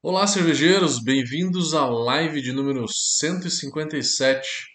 Olá, 0.00 0.28
cervejeiros, 0.28 1.02
bem-vindos 1.02 1.74
à 1.74 1.84
live 1.84 2.40
de 2.40 2.52
número 2.52 2.86
157. 2.86 4.68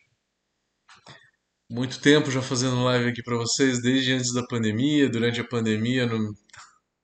Muito 1.69 2.01
tempo 2.01 2.29
já 2.29 2.42
fazendo 2.42 2.84
live 2.84 3.10
aqui 3.10 3.23
para 3.23 3.38
vocês, 3.38 3.81
desde 3.81 4.12
antes 4.12 4.33
da 4.33 4.46
pandemia. 4.46 5.09
Durante 5.09 5.39
a 5.39 5.47
pandemia, 5.47 6.05
não 6.05 6.33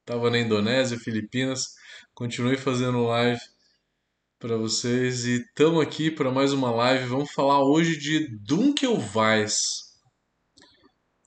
estava 0.02 0.30
na 0.30 0.38
Indonésia, 0.38 1.00
Filipinas. 1.00 1.64
Continuei 2.14 2.58
fazendo 2.58 3.06
live 3.06 3.40
para 4.38 4.58
vocês 4.58 5.24
e 5.24 5.38
estamos 5.38 5.82
aqui 5.82 6.12
para 6.12 6.30
mais 6.30 6.52
uma 6.52 6.72
live. 6.72 7.06
Vamos 7.06 7.32
falar 7.32 7.64
hoje 7.64 7.98
de 7.98 8.38
Dunkelweiss. 8.40 9.98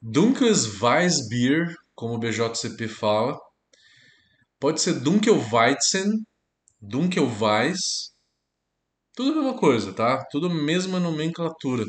Dunkelsweiss 0.02 1.26
Beer, 1.26 1.74
como 1.94 2.16
o 2.16 2.18
BJCP 2.18 2.86
fala. 2.86 3.40
Pode 4.60 4.82
ser 4.82 5.00
Dunkelweizen 5.00 6.22
Dunkelweiss, 6.82 8.12
tudo 9.14 9.30
a 9.30 9.42
mesma 9.42 9.58
coisa, 9.58 9.92
tá? 9.92 10.24
Tudo 10.30 10.48
a 10.48 10.54
mesma 10.54 10.98
nomenclatura. 10.98 11.84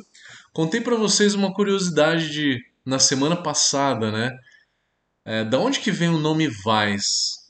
Contei 0.53 0.81
para 0.81 0.95
vocês 0.95 1.33
uma 1.33 1.51
curiosidade 1.51 2.29
de 2.29 2.59
na 2.85 2.99
semana 2.99 3.41
passada, 3.41 4.11
né? 4.11 4.29
É, 5.25 5.43
da 5.43 5.57
onde 5.57 5.79
que 5.79 5.89
vem 5.89 6.09
o 6.09 6.19
nome 6.19 6.47
Weiss? 6.65 7.43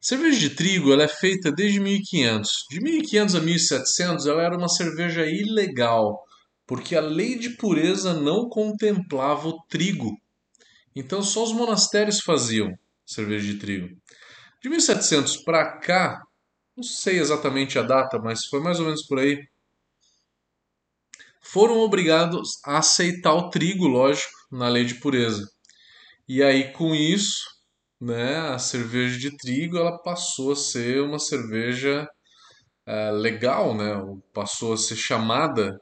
Cerveja 0.00 0.38
de 0.38 0.50
trigo 0.50 0.92
ela 0.92 1.04
é 1.04 1.08
feita 1.08 1.50
desde 1.50 1.80
1500. 1.80 2.50
De 2.70 2.80
1500 2.80 3.34
a 3.34 3.40
1700 3.40 4.26
ela 4.26 4.42
era 4.42 4.56
uma 4.56 4.68
cerveja 4.68 5.24
ilegal, 5.26 6.22
porque 6.66 6.94
a 6.94 7.00
lei 7.00 7.38
de 7.38 7.50
pureza 7.56 8.12
não 8.12 8.48
contemplava 8.48 9.48
o 9.48 9.60
trigo. 9.68 10.10
Então 10.94 11.22
só 11.22 11.42
os 11.42 11.52
monastérios 11.52 12.20
faziam 12.20 12.76
cerveja 13.06 13.52
de 13.52 13.58
trigo. 13.58 13.88
De 14.62 14.68
1700 14.68 15.38
para 15.38 15.78
cá, 15.78 16.22
não 16.76 16.84
sei 16.84 17.18
exatamente 17.18 17.78
a 17.78 17.82
data, 17.82 18.18
mas 18.18 18.46
foi 18.46 18.60
mais 18.60 18.78
ou 18.78 18.86
menos 18.86 19.06
por 19.06 19.18
aí, 19.18 19.38
foram 21.42 21.78
obrigados 21.78 22.60
a 22.64 22.78
aceitar 22.78 23.34
o 23.34 23.50
trigo, 23.50 23.86
lógico, 23.86 24.32
na 24.50 24.68
lei 24.68 24.84
de 24.84 24.94
pureza. 24.94 25.46
E 26.28 26.42
aí 26.42 26.72
com 26.72 26.94
isso, 26.94 27.44
né, 28.00 28.38
a 28.38 28.58
cerveja 28.58 29.18
de 29.18 29.36
trigo 29.36 29.76
ela 29.78 29.98
passou 30.02 30.52
a 30.52 30.56
ser 30.56 31.02
uma 31.02 31.18
cerveja 31.18 32.08
é, 32.86 33.10
legal, 33.12 33.74
né? 33.76 33.94
Passou 34.34 34.72
a 34.74 34.76
ser 34.76 34.96
chamada 34.96 35.78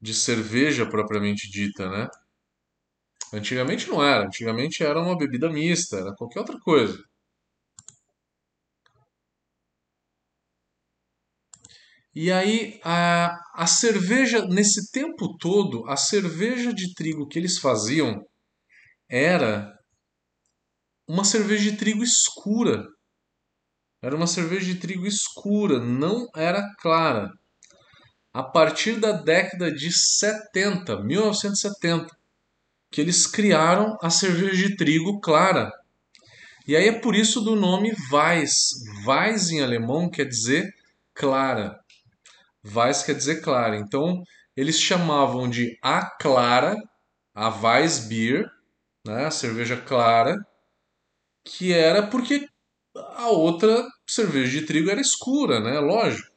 de 0.00 0.14
cerveja 0.14 0.86
propriamente 0.86 1.50
dita, 1.50 1.88
né? 1.90 2.08
Antigamente 3.32 3.88
não 3.88 4.02
era, 4.02 4.24
antigamente 4.26 4.82
era 4.82 5.00
uma 5.00 5.16
bebida 5.16 5.48
mista, 5.50 5.96
era 5.96 6.14
qualquer 6.14 6.40
outra 6.40 6.58
coisa. 6.60 6.98
E 12.20 12.32
aí 12.32 12.80
a, 12.82 13.30
a 13.54 13.64
cerveja, 13.64 14.44
nesse 14.48 14.90
tempo 14.90 15.36
todo, 15.38 15.88
a 15.88 15.96
cerveja 15.96 16.74
de 16.74 16.92
trigo 16.92 17.28
que 17.28 17.38
eles 17.38 17.58
faziam 17.58 18.20
era 19.08 19.72
uma 21.06 21.22
cerveja 21.22 21.70
de 21.70 21.76
trigo 21.76 22.02
escura. 22.02 22.84
Era 24.02 24.16
uma 24.16 24.26
cerveja 24.26 24.66
de 24.66 24.80
trigo 24.80 25.06
escura, 25.06 25.78
não 25.78 26.26
era 26.34 26.60
clara. 26.80 27.30
A 28.34 28.42
partir 28.42 28.98
da 28.98 29.12
década 29.12 29.70
de 29.70 29.88
70, 29.92 31.00
1970, 31.00 32.08
que 32.90 33.00
eles 33.00 33.28
criaram 33.28 33.96
a 34.02 34.10
cerveja 34.10 34.66
de 34.66 34.74
trigo 34.74 35.20
clara. 35.20 35.70
E 36.66 36.74
aí 36.74 36.88
é 36.88 37.00
por 37.00 37.14
isso 37.14 37.40
do 37.40 37.54
nome 37.54 37.94
Weiss. 38.10 38.72
Weiss 39.06 39.50
em 39.50 39.60
alemão 39.60 40.10
quer 40.10 40.24
dizer 40.24 40.68
clara. 41.14 41.78
Weiss 42.74 43.02
quer 43.02 43.14
dizer 43.14 43.40
clara. 43.42 43.76
Então, 43.76 44.22
eles 44.56 44.78
chamavam 44.80 45.48
de 45.48 45.76
a 45.82 46.04
clara, 46.18 46.76
a 47.34 47.48
Weissbier, 47.48 48.46
né, 49.06 49.26
a 49.26 49.30
cerveja 49.30 49.76
clara, 49.80 50.36
que 51.44 51.72
era 51.72 52.06
porque 52.06 52.46
a 53.16 53.28
outra 53.28 53.86
cerveja 54.08 54.60
de 54.60 54.66
trigo 54.66 54.90
era 54.90 55.00
escura, 55.00 55.60
né? 55.60 55.78
Lógico. 55.78 56.28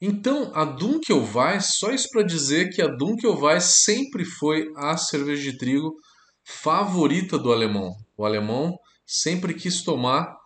Então, 0.00 0.50
a 0.54 0.64
Dunkelweiss, 0.64 1.76
só 1.78 1.90
isso 1.90 2.08
para 2.10 2.22
dizer 2.22 2.70
que 2.70 2.80
a 2.80 2.86
Dunkelweiss 2.86 3.82
sempre 3.84 4.24
foi 4.24 4.72
a 4.76 4.96
cerveja 4.96 5.50
de 5.50 5.58
trigo 5.58 5.94
favorita 6.42 7.38
do 7.38 7.52
alemão. 7.52 7.92
O 8.16 8.24
alemão 8.24 8.78
sempre 9.06 9.52
quis 9.52 9.82
tomar 9.82 10.39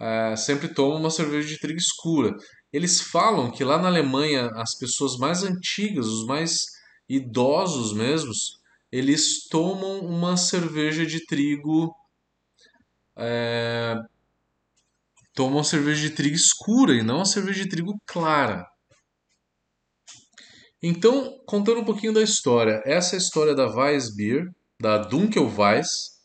é, 0.00 0.36
sempre 0.36 0.68
tomam 0.68 0.98
uma 0.98 1.10
cerveja 1.10 1.48
de 1.48 1.58
trigo 1.58 1.78
escura. 1.78 2.34
Eles 2.72 3.00
falam 3.00 3.50
que 3.50 3.64
lá 3.64 3.78
na 3.78 3.88
Alemanha 3.88 4.50
as 4.54 4.76
pessoas 4.78 5.16
mais 5.16 5.42
antigas, 5.42 6.06
os 6.06 6.26
mais 6.26 6.54
idosos 7.08 7.92
mesmos, 7.94 8.58
eles 8.92 9.48
tomam 9.48 10.00
uma 10.00 10.36
cerveja 10.36 11.04
de 11.04 11.24
trigo. 11.26 11.94
É, 13.16 13.96
tomam 15.34 15.64
cerveja 15.64 16.02
de 16.02 16.10
trigo 16.10 16.36
escura 16.36 16.94
e 16.94 17.02
não 17.02 17.16
uma 17.16 17.24
cerveja 17.24 17.62
de 17.62 17.68
trigo 17.68 17.94
clara. 18.06 18.64
Então, 20.82 21.40
contando 21.44 21.80
um 21.80 21.84
pouquinho 21.84 22.12
da 22.12 22.22
história, 22.22 22.80
essa 22.84 23.16
é 23.16 23.18
a 23.18 23.20
história 23.20 23.54
da 23.54 23.66
Weissbier, 23.66 24.44
da 24.80 24.98
Dunkelweiss, 24.98 26.17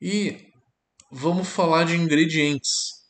E 0.00 0.50
vamos 1.10 1.46
falar 1.48 1.84
de 1.84 1.94
ingredientes. 1.94 3.00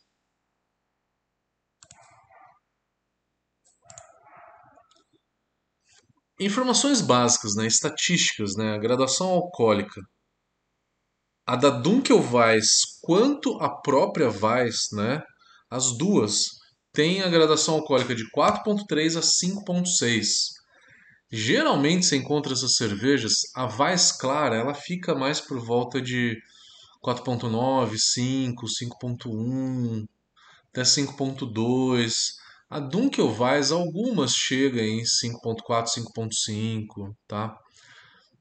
Informações 6.37 7.01
básicas, 7.01 7.55
né? 7.55 7.65
estatísticas, 7.65 8.55
né? 8.57 8.73
a 8.73 8.77
graduação 8.77 9.29
alcoólica. 9.29 10.01
A 11.47 11.55
da 11.55 11.69
Dunkelweiss 11.69 12.99
quanto 13.01 13.57
a 13.61 13.69
própria 13.69 14.27
Weiss, 14.29 14.87
né? 14.91 15.21
as 15.69 15.97
duas, 15.97 16.47
têm 16.91 17.21
a 17.21 17.29
gradação 17.29 17.75
alcoólica 17.75 18.13
de 18.13 18.29
4.3 18.31 19.17
a 19.17 19.21
5.6. 19.21 20.25
Geralmente 21.31 22.05
você 22.05 22.17
encontra 22.17 22.51
essas 22.51 22.75
cervejas, 22.75 23.33
a 23.55 23.65
Weiss 23.65 24.11
clara, 24.11 24.57
ela 24.57 24.73
fica 24.73 25.15
mais 25.15 25.39
por 25.39 25.63
volta 25.65 26.01
de 26.01 26.37
4.9, 27.03 27.97
5, 27.97 28.65
5.1, 28.65 30.07
até 30.69 30.83
5.2. 30.83 32.35
A 32.69 32.79
Dunkelweiss, 32.79 33.71
algumas 33.71 34.33
chegam 34.33 34.83
em 34.83 35.01
5.4, 35.01 35.87
5.5, 36.15 37.15
tá? 37.27 37.59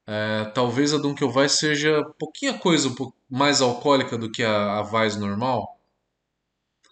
É, 0.07 0.45
talvez 0.55 0.93
a 0.93 0.99
Dunkelweiss 0.99 1.53
seja 1.53 2.05
pouquinha 2.19 2.59
coisa 2.59 2.89
um 2.89 3.13
mais 3.29 3.61
alcoólica 3.61 4.19
do 4.19 4.31
que 4.31 4.43
a, 4.43 4.79
a 4.79 4.83
Weiss 4.83 5.17
normal. 5.17 5.79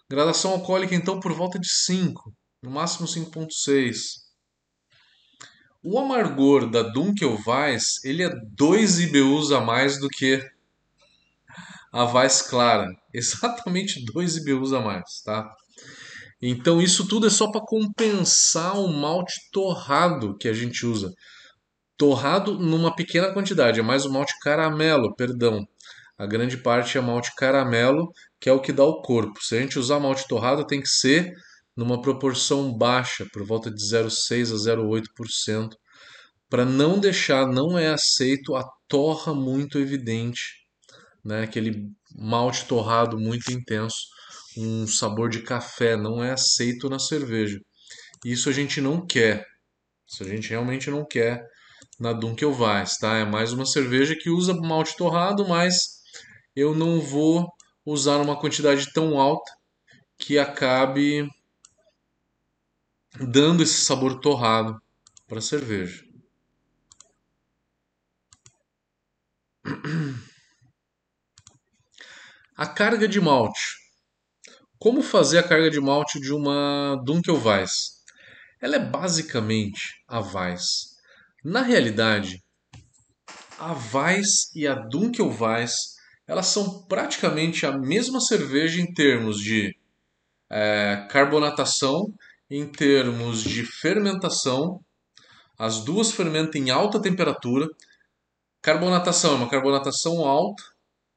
Gradação 0.09 0.51
alcoólica, 0.51 0.95
então, 0.95 1.19
por 1.19 1.33
volta 1.33 1.59
de 1.59 1.69
5, 1.69 2.33
no 2.63 2.71
máximo 2.71 3.07
5.6. 3.07 4.29
O 5.83 5.99
amargor 5.99 6.69
da 6.69 6.81
Dunkelweiss, 6.81 8.03
ele 8.03 8.23
é 8.23 8.29
2 8.51 8.99
IBUs 8.99 9.51
a 9.51 9.61
mais 9.61 9.99
do 9.99 10.09
que 10.09 10.41
a 11.91 12.05
Vaz 12.05 12.41
Clara. 12.41 12.87
Exatamente 13.13 14.03
dois 14.05 14.37
IBUs 14.37 14.73
a 14.73 14.79
mais, 14.79 15.21
tá? 15.23 15.49
Então 16.41 16.81
isso 16.81 17.07
tudo 17.07 17.27
é 17.27 17.29
só 17.29 17.51
para 17.51 17.65
compensar 17.65 18.79
o 18.79 18.87
malte 18.87 19.35
torrado 19.51 20.37
que 20.37 20.47
a 20.47 20.53
gente 20.53 20.85
usa. 20.85 21.11
Torrado 21.97 22.57
numa 22.57 22.95
pequena 22.95 23.33
quantidade, 23.33 23.79
é 23.79 23.83
mais 23.83 24.05
o 24.05 24.11
malte 24.11 24.33
caramelo, 24.41 25.13
perdão. 25.15 25.65
A 26.17 26.25
grande 26.25 26.57
parte 26.57 26.97
é 26.97 27.01
malte 27.01 27.33
caramelo, 27.35 28.09
que 28.39 28.49
é 28.49 28.53
o 28.53 28.61
que 28.61 28.71
dá 28.71 28.83
o 28.83 29.01
corpo. 29.01 29.41
Se 29.41 29.57
a 29.57 29.59
gente 29.59 29.77
usar 29.77 29.99
malte 29.99 30.27
torrado, 30.27 30.65
tem 30.65 30.81
que 30.81 30.87
ser 30.87 31.33
numa 31.75 32.01
proporção 32.01 32.73
baixa, 32.77 33.25
por 33.33 33.45
volta 33.45 33.69
de 33.71 33.81
0,6 33.81 34.51
a 34.51 34.75
0,8%, 34.77 35.69
para 36.49 36.65
não 36.65 36.99
deixar, 36.99 37.47
não 37.47 37.77
é 37.77 37.87
aceito 37.87 38.55
a 38.55 38.63
torra 38.87 39.33
muito 39.33 39.77
evidente 39.77 40.58
né? 41.23 41.43
Aquele 41.43 41.89
malte 42.15 42.65
torrado 42.65 43.19
muito 43.19 43.51
intenso, 43.51 43.97
um 44.57 44.87
sabor 44.87 45.29
de 45.29 45.41
café, 45.41 45.95
não 45.95 46.23
é 46.23 46.31
aceito 46.31 46.89
na 46.89 46.99
cerveja. 46.99 47.59
Isso 48.25 48.49
a 48.49 48.51
gente 48.51 48.81
não 48.81 49.05
quer. 49.05 49.45
Isso 50.07 50.23
a 50.23 50.27
gente 50.27 50.49
realmente 50.49 50.89
não 50.89 51.05
quer 51.05 51.45
na 51.99 52.13
Dunkelweiss, 52.13 52.97
tá? 52.97 53.17
É 53.17 53.25
mais 53.25 53.53
uma 53.53 53.65
cerveja 53.65 54.15
que 54.15 54.29
usa 54.29 54.53
malte 54.53 54.95
torrado, 54.97 55.47
mas 55.47 55.77
eu 56.55 56.75
não 56.75 56.99
vou 56.99 57.47
usar 57.85 58.17
uma 58.17 58.39
quantidade 58.39 58.91
tão 58.93 59.19
alta 59.19 59.51
que 60.17 60.37
acabe 60.37 61.27
dando 63.19 63.63
esse 63.63 63.81
sabor 63.81 64.19
torrado 64.19 64.79
para 65.27 65.39
a 65.39 65.41
cerveja. 65.41 66.03
A 72.59 72.67
carga 72.67 73.07
de 73.07 73.21
malte. 73.21 73.77
Como 74.77 75.01
fazer 75.01 75.37
a 75.37 75.47
carga 75.47 75.71
de 75.71 75.79
malte 75.79 76.19
de 76.19 76.33
uma 76.33 77.01
Dunkelweiss? 77.05 78.03
Ela 78.59 78.75
é 78.75 78.79
basicamente 78.79 80.03
a 80.05 80.19
Weiss. 80.19 80.97
Na 81.41 81.61
realidade, 81.61 82.43
a 83.57 83.71
Weiss 83.71 84.53
e 84.53 84.67
a 84.67 84.75
Dunkelweiss 84.75 85.71
elas 86.27 86.47
são 86.47 86.83
praticamente 86.83 87.65
a 87.65 87.71
mesma 87.71 88.19
cerveja 88.19 88.81
em 88.81 88.93
termos 88.93 89.39
de 89.39 89.73
é, 90.51 91.07
carbonatação, 91.09 92.13
em 92.49 92.69
termos 92.69 93.41
de 93.41 93.63
fermentação. 93.63 94.81
As 95.57 95.85
duas 95.85 96.11
fermentam 96.11 96.61
em 96.61 96.69
alta 96.71 97.01
temperatura. 97.01 97.69
Carbonatação 98.61 99.31
é 99.31 99.35
uma 99.35 99.49
carbonatação 99.49 100.25
alta, 100.25 100.61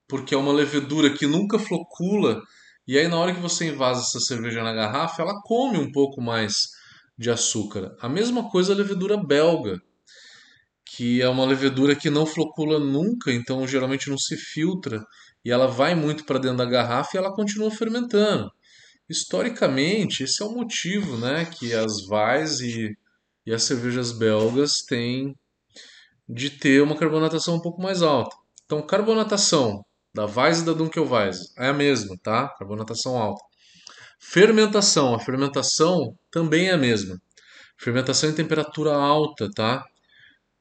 porque 0.08 0.34
é 0.34 0.38
uma 0.38 0.52
levedura 0.52 1.10
que 1.10 1.26
nunca 1.26 1.58
flocula. 1.58 2.42
E 2.86 2.98
aí, 2.98 3.08
na 3.08 3.16
hora 3.16 3.34
que 3.34 3.40
você 3.40 3.66
invasa 3.66 4.00
essa 4.00 4.20
cerveja 4.20 4.62
na 4.62 4.72
garrafa, 4.72 5.22
ela 5.22 5.40
come 5.42 5.78
um 5.78 5.90
pouco 5.90 6.20
mais 6.20 6.68
de 7.16 7.30
açúcar. 7.30 7.96
A 8.00 8.08
mesma 8.08 8.50
coisa 8.50 8.72
a 8.72 8.76
levedura 8.76 9.16
belga 9.16 9.80
que 10.94 11.22
é 11.22 11.28
uma 11.28 11.46
levedura 11.46 11.96
que 11.96 12.10
não 12.10 12.26
flocula 12.26 12.78
nunca, 12.78 13.32
então 13.32 13.66
geralmente 13.66 14.10
não 14.10 14.18
se 14.18 14.36
filtra 14.36 15.02
e 15.42 15.50
ela 15.50 15.66
vai 15.66 15.94
muito 15.94 16.24
para 16.26 16.38
dentro 16.38 16.58
da 16.58 16.66
garrafa 16.66 17.16
e 17.16 17.18
ela 17.18 17.34
continua 17.34 17.70
fermentando. 17.70 18.52
Historicamente, 19.08 20.22
esse 20.24 20.42
é 20.42 20.44
o 20.44 20.52
motivo, 20.52 21.16
né, 21.16 21.46
que 21.46 21.72
as 21.72 22.06
Weiss 22.08 22.60
e, 22.60 22.94
e 23.46 23.54
as 23.54 23.62
cervejas 23.62 24.12
belgas 24.12 24.82
têm 24.82 25.34
de 26.28 26.50
ter 26.50 26.82
uma 26.82 26.96
carbonatação 26.96 27.56
um 27.56 27.60
pouco 27.60 27.80
mais 27.80 28.02
alta. 28.02 28.36
Então, 28.66 28.82
carbonatação 28.82 29.82
da 30.14 30.26
Weiss 30.26 30.60
e 30.60 30.64
da 30.64 30.72
Dunkelweiss 30.72 31.54
é 31.58 31.68
a 31.68 31.72
mesma, 31.72 32.16
tá? 32.22 32.48
Carbonatação 32.58 33.16
alta. 33.16 33.42
Fermentação, 34.20 35.14
a 35.14 35.18
fermentação 35.18 36.16
também 36.30 36.68
é 36.68 36.72
a 36.72 36.78
mesma. 36.78 37.20
Fermentação 37.76 38.30
em 38.30 38.34
temperatura 38.34 38.94
alta, 38.94 39.50
tá? 39.54 39.84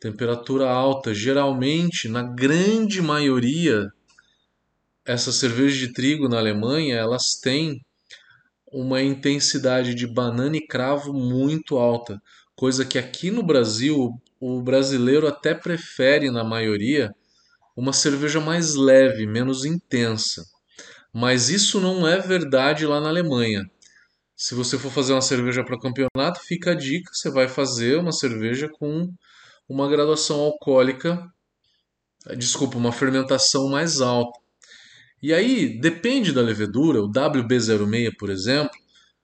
temperatura 0.01 0.67
alta. 0.67 1.13
Geralmente, 1.13 2.09
na 2.09 2.23
grande 2.23 3.01
maioria, 3.01 3.87
essas 5.05 5.35
cervejas 5.35 5.77
de 5.77 5.93
trigo 5.93 6.27
na 6.27 6.39
Alemanha, 6.39 6.95
elas 6.95 7.39
têm 7.41 7.79
uma 8.73 9.01
intensidade 9.01 9.93
de 9.93 10.07
banana 10.07 10.57
e 10.57 10.65
cravo 10.65 11.13
muito 11.13 11.77
alta, 11.77 12.19
coisa 12.55 12.85
que 12.85 12.97
aqui 12.97 13.29
no 13.29 13.43
Brasil 13.43 14.11
o 14.39 14.61
brasileiro 14.61 15.27
até 15.27 15.53
prefere 15.53 16.31
na 16.31 16.43
maioria 16.43 17.11
uma 17.81 17.93
cerveja 17.93 18.39
mais 18.39 18.75
leve, 18.75 19.25
menos 19.25 19.65
intensa. 19.65 20.45
Mas 21.11 21.49
isso 21.49 21.81
não 21.81 22.07
é 22.07 22.19
verdade 22.19 22.85
lá 22.85 23.01
na 23.01 23.09
Alemanha. 23.09 23.65
Se 24.35 24.53
você 24.53 24.77
for 24.77 24.91
fazer 24.91 25.13
uma 25.13 25.21
cerveja 25.21 25.63
para 25.63 25.79
campeonato, 25.79 26.41
fica 26.41 26.71
a 26.71 26.75
dica, 26.75 27.09
você 27.11 27.31
vai 27.31 27.47
fazer 27.47 27.97
uma 27.97 28.11
cerveja 28.11 28.69
com 28.69 29.11
uma 29.67 29.89
graduação 29.89 30.39
alcoólica, 30.41 31.27
desculpa, 32.37 32.77
uma 32.77 32.91
fermentação 32.91 33.67
mais 33.67 33.99
alta. 33.99 34.39
E 35.19 35.33
aí, 35.33 35.79
depende 35.79 36.31
da 36.31 36.41
levedura, 36.41 37.01
o 37.01 37.11
WB06, 37.11 38.11
por 38.15 38.29
exemplo, 38.29 38.77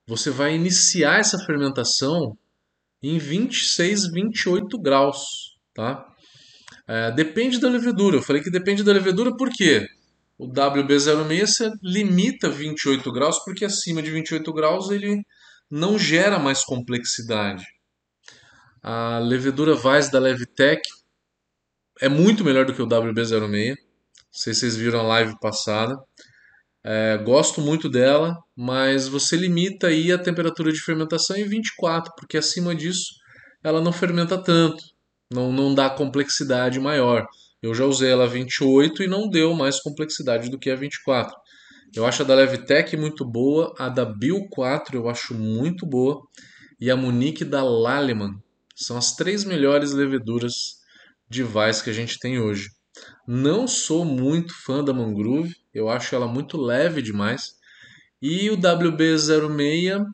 você 0.04 0.30
vai 0.30 0.56
iniciar 0.56 1.20
essa 1.20 1.38
fermentação 1.46 2.36
em 3.00 3.18
26, 3.18 4.10
28 4.10 4.76
graus, 4.80 5.20
tá? 5.72 6.04
É, 6.88 7.12
depende 7.12 7.60
da 7.60 7.68
levedura. 7.68 8.16
Eu 8.16 8.22
falei 8.22 8.42
que 8.42 8.50
depende 8.50 8.82
da 8.82 8.92
levedura 8.92 9.36
porque 9.36 9.86
o 10.38 10.48
WB06 10.48 11.70
limita 11.82 12.48
28 12.48 13.12
graus 13.12 13.38
porque 13.44 13.64
acima 13.64 14.02
de 14.02 14.10
28 14.10 14.52
graus 14.52 14.90
ele 14.90 15.22
não 15.70 15.98
gera 15.98 16.38
mais 16.38 16.64
complexidade. 16.64 17.64
A 18.82 19.18
levedura 19.18 19.76
Weiss 19.76 20.10
da 20.10 20.18
Levitec 20.18 20.80
é 22.00 22.08
muito 22.08 22.44
melhor 22.44 22.64
do 22.64 22.72
que 22.72 22.80
o 22.80 22.86
WB06. 22.86 23.40
Não 23.40 23.76
sei 24.30 24.54
se 24.54 24.60
vocês 24.60 24.76
viram 24.76 25.00
a 25.00 25.02
live 25.02 25.38
passada. 25.40 25.94
É, 26.84 27.18
gosto 27.18 27.60
muito 27.60 27.88
dela, 27.88 28.34
mas 28.56 29.08
você 29.08 29.36
limita 29.36 29.88
aí 29.88 30.12
a 30.12 30.18
temperatura 30.18 30.72
de 30.72 30.80
fermentação 30.80 31.36
em 31.36 31.44
24, 31.44 32.12
porque 32.16 32.38
acima 32.38 32.74
disso 32.74 33.14
ela 33.62 33.80
não 33.80 33.92
fermenta 33.92 34.42
tanto, 34.42 34.82
não, 35.32 35.52
não 35.52 35.74
dá 35.74 35.90
complexidade 35.90 36.80
maior. 36.80 37.26
Eu 37.62 37.74
já 37.74 37.84
usei 37.84 38.10
ela 38.10 38.24
a 38.24 38.28
28 38.28 39.02
e 39.02 39.06
não 39.06 39.28
deu 39.28 39.54
mais 39.54 39.80
complexidade 39.80 40.48
do 40.48 40.58
que 40.58 40.70
a 40.70 40.76
24. 40.76 41.34
Eu 41.94 42.06
acho 42.06 42.22
a 42.22 42.24
da 42.24 42.34
Levitec 42.34 42.96
muito 42.96 43.24
boa, 43.24 43.74
a 43.78 43.88
da 43.88 44.04
Bill 44.04 44.46
4 44.50 44.96
eu 44.96 45.08
acho 45.08 45.34
muito 45.34 45.86
boa, 45.86 46.22
e 46.80 46.90
a 46.90 46.96
Munique 46.96 47.44
da 47.44 47.62
Lallemand 47.62 48.38
são 48.76 48.96
as 48.96 49.16
três 49.16 49.44
melhores 49.44 49.92
leveduras 49.92 50.78
de 51.28 51.42
Weiss 51.42 51.82
que 51.82 51.90
a 51.90 51.94
gente 51.94 52.18
tem 52.18 52.38
hoje. 52.38 52.70
Não 53.26 53.66
sou 53.66 54.04
muito 54.04 54.54
fã 54.54 54.84
da 54.84 54.92
Mangrove, 54.92 55.56
eu 55.74 55.88
acho 55.88 56.14
ela 56.14 56.28
muito 56.28 56.56
leve 56.56 57.02
demais. 57.02 57.56
E 58.20 58.50
o 58.50 58.56
WB06 58.56 60.04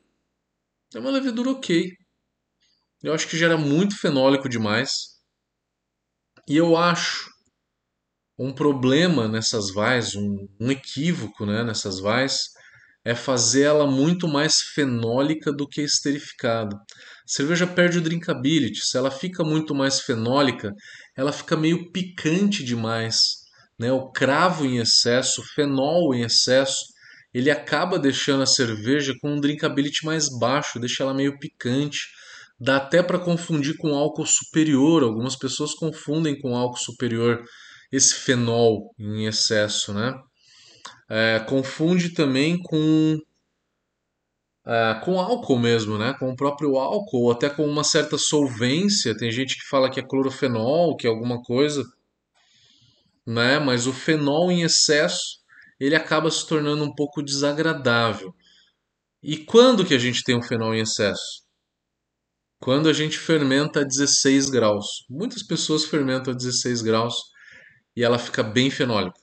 é 0.95 0.99
uma 0.99 1.11
levedura 1.11 1.51
ok. 1.51 1.93
Eu 3.05 3.13
acho 3.13 3.29
que 3.29 3.37
gera 3.37 3.59
muito 3.59 4.01
fenólico 4.01 4.49
demais. 4.49 5.19
E 6.49 6.57
eu 6.57 6.75
acho 6.75 7.31
um 8.39 8.51
problema 8.51 9.29
nessas 9.29 9.71
vais, 9.71 10.17
um, 10.17 10.49
um 10.59 10.71
equívoco 10.71 11.45
né, 11.45 11.63
nessas 11.63 12.01
vais, 12.01 12.49
é 13.05 13.15
fazer 13.15 13.65
ela 13.65 13.87
muito 13.87 14.27
mais 14.27 14.63
fenólica 14.63 15.53
do 15.53 15.69
que 15.69 15.83
esterificada. 15.83 16.77
A 16.77 16.81
cerveja 17.27 17.67
perde 17.67 17.99
o 17.99 18.01
drinkability, 18.01 18.81
se 18.81 18.97
ela 18.97 19.11
fica 19.11 19.45
muito 19.45 19.75
mais 19.75 20.01
fenólica, 20.01 20.73
ela 21.15 21.31
fica 21.31 21.59
meio 21.59 21.93
picante 21.93 22.65
demais. 22.65 23.45
Né? 23.79 23.93
O 23.93 24.11
cravo 24.13 24.65
em 24.65 24.79
excesso, 24.79 25.43
o 25.43 25.45
fenol 25.45 26.15
em 26.15 26.23
excesso, 26.23 26.87
ele 27.35 27.51
acaba 27.51 27.99
deixando 27.99 28.43
a 28.43 28.47
cerveja 28.47 29.13
com 29.21 29.35
um 29.35 29.41
drinkability 29.41 30.07
mais 30.07 30.27
baixo, 30.39 30.81
deixa 30.81 31.03
ela 31.03 31.13
meio 31.13 31.39
picante. 31.39 31.99
Dá 32.59 32.77
até 32.77 33.03
para 33.03 33.19
confundir 33.19 33.77
com 33.77 33.95
álcool 33.95 34.27
superior, 34.27 35.03
algumas 35.03 35.37
pessoas 35.37 35.75
confundem 35.75 36.39
com 36.41 36.57
álcool 36.57 36.79
superior 36.79 37.43
esse 37.93 38.15
fenol 38.15 38.95
em 38.99 39.27
excesso, 39.27 39.93
né? 39.93 40.15
é, 41.09 41.41
confunde 41.41 42.11
também 42.15 42.61
com 42.63 43.19
é, 44.67 45.01
com 45.05 45.21
álcool 45.21 45.59
mesmo, 45.59 45.99
né? 45.99 46.15
Com 46.19 46.31
o 46.31 46.37
próprio 46.37 46.77
álcool, 46.79 47.31
até 47.31 47.51
com 47.51 47.67
uma 47.67 47.85
certa 47.85 48.17
solvência. 48.17 49.17
Tem 49.17 49.31
gente 49.31 49.57
que 49.57 49.69
fala 49.69 49.91
que 49.91 50.01
é 50.01 50.07
clorofenol, 50.07 50.97
que 50.97 51.07
é 51.07 51.11
alguma 51.11 51.43
coisa, 51.43 51.85
né? 53.27 53.59
Mas 53.59 53.87
o 53.87 53.93
fenol 53.93 54.51
em 54.51 54.63
excesso 54.63 55.43
ele 55.79 55.95
acaba 55.97 56.31
se 56.31 56.47
tornando 56.47 56.85
um 56.85 56.95
pouco 56.95 57.23
desagradável. 57.23 58.35
E 59.23 59.39
quando 59.39 59.85
que 59.85 59.95
a 59.95 59.99
gente 59.99 60.23
tem 60.25 60.37
um 60.37 60.43
fenol 60.43 60.75
em 60.75 60.81
excesso? 60.81 61.44
Quando 62.65 62.89
a 62.89 62.95
gente 62.95 63.19
fermenta 63.19 63.81
a 63.81 63.85
16 63.85 64.49
graus. 64.49 65.05
Muitas 65.11 65.43
pessoas 65.43 65.85
fermentam 65.85 66.33
a 66.33 66.37
16 66.37 66.81
graus 66.81 67.15
e 67.95 68.03
ela 68.03 68.19
fica 68.19 68.43
bem 68.43 68.71
fenólica. 68.71 69.21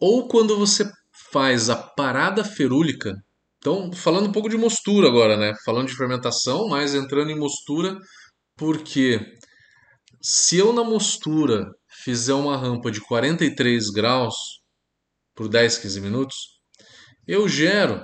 Ou 0.00 0.26
quando 0.26 0.56
você 0.56 0.90
faz 1.30 1.68
a 1.68 1.76
parada 1.76 2.42
ferúlica. 2.42 3.12
Então, 3.58 3.92
falando 3.92 4.30
um 4.30 4.32
pouco 4.32 4.48
de 4.48 4.56
mostura 4.56 5.08
agora, 5.08 5.36
né? 5.36 5.52
Falando 5.62 5.88
de 5.88 5.94
fermentação, 5.94 6.66
mas 6.68 6.94
entrando 6.94 7.30
em 7.30 7.38
mostura, 7.38 7.94
porque 8.56 9.20
se 10.22 10.56
eu 10.56 10.72
na 10.72 10.82
mostura 10.82 11.66
fizer 11.86 12.32
uma 12.32 12.56
rampa 12.56 12.90
de 12.90 13.02
43 13.02 13.90
graus 13.90 14.62
por 15.34 15.50
10, 15.50 15.76
15 15.76 16.00
minutos, 16.00 16.36
eu 17.28 17.46
gero 17.46 18.02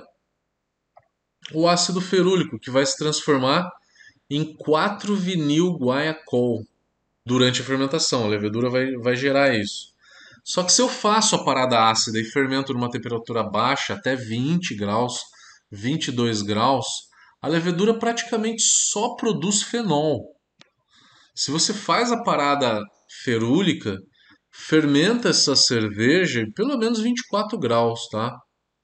o 1.51 1.67
ácido 1.67 1.99
ferúlico, 1.99 2.59
que 2.59 2.71
vai 2.71 2.85
se 2.85 2.97
transformar 2.97 3.69
em 4.29 4.55
4-vinil 4.55 5.77
guaiacol 5.77 6.63
durante 7.25 7.61
a 7.61 7.65
fermentação. 7.65 8.25
A 8.25 8.27
levedura 8.27 8.69
vai, 8.69 8.91
vai 8.93 9.15
gerar 9.15 9.53
isso. 9.53 9.93
Só 10.43 10.63
que 10.63 10.73
se 10.73 10.81
eu 10.81 10.89
faço 10.89 11.35
a 11.35 11.43
parada 11.43 11.89
ácida 11.89 12.19
e 12.19 12.25
fermento 12.25 12.73
numa 12.73 12.89
temperatura 12.89 13.43
baixa, 13.43 13.93
até 13.93 14.15
20 14.15 14.75
graus, 14.75 15.21
22 15.71 16.41
graus, 16.41 16.85
a 17.41 17.47
levedura 17.47 17.97
praticamente 17.97 18.63
só 18.63 19.15
produz 19.15 19.63
fenol. 19.63 20.33
Se 21.35 21.49
você 21.49 21.73
faz 21.73 22.11
a 22.11 22.21
parada 22.21 22.81
ferúlica, 23.23 23.97
fermenta 24.51 25.29
essa 25.29 25.55
cerveja 25.55 26.45
pelo 26.55 26.77
menos 26.77 26.99
24 26.99 27.57
graus, 27.57 28.07
tá? 28.09 28.37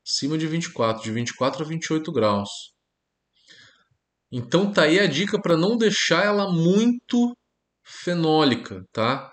Acima 0.10 0.40
de 0.40 0.48
24, 0.48 1.04
de 1.04 1.12
24 1.12 1.64
a 1.64 1.68
28 1.68 2.12
graus. 2.12 2.50
Então 4.32 4.72
tá 4.72 4.84
aí 4.84 5.00
a 5.00 5.06
dica 5.06 5.40
para 5.40 5.56
não 5.56 5.78
deixar 5.78 6.26
ela 6.26 6.52
muito 6.52 7.38
fenólica, 7.84 8.84
tá? 8.92 9.32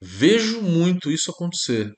Vejo 0.00 0.62
muito 0.62 1.12
isso 1.12 1.30
acontecer. 1.30 1.92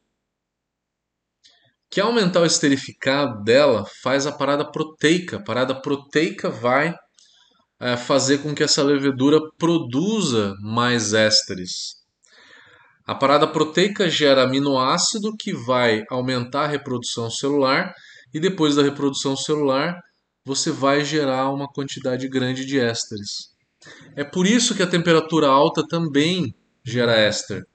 Que 1.90 2.00
aumentar 2.00 2.40
o 2.40 2.46
esterificado 2.46 3.42
dela 3.42 3.86
faz 4.02 4.26
a 4.26 4.32
parada 4.32 4.70
proteica. 4.70 5.38
A 5.38 5.42
parada 5.42 5.80
proteica 5.80 6.50
vai 6.50 6.94
é, 7.80 7.96
fazer 7.96 8.38
com 8.42 8.54
que 8.54 8.62
essa 8.62 8.82
levedura 8.82 9.40
produza 9.58 10.54
mais 10.60 11.14
ésteres. 11.14 12.01
A 13.12 13.14
parada 13.14 13.46
proteica 13.46 14.08
gera 14.08 14.44
aminoácido 14.44 15.36
que 15.36 15.52
vai 15.52 16.02
aumentar 16.08 16.64
a 16.64 16.66
reprodução 16.66 17.28
celular 17.28 17.94
e 18.32 18.40
depois 18.40 18.74
da 18.74 18.82
reprodução 18.82 19.36
celular 19.36 20.00
você 20.42 20.70
vai 20.70 21.04
gerar 21.04 21.50
uma 21.50 21.68
quantidade 21.68 22.26
grande 22.26 22.64
de 22.64 22.80
ésteres. 22.80 23.50
É 24.16 24.24
por 24.24 24.46
isso 24.46 24.74
que 24.74 24.82
a 24.82 24.86
temperatura 24.86 25.46
alta 25.46 25.86
também 25.86 26.54
gera 26.82 27.14
éster. 27.14 27.66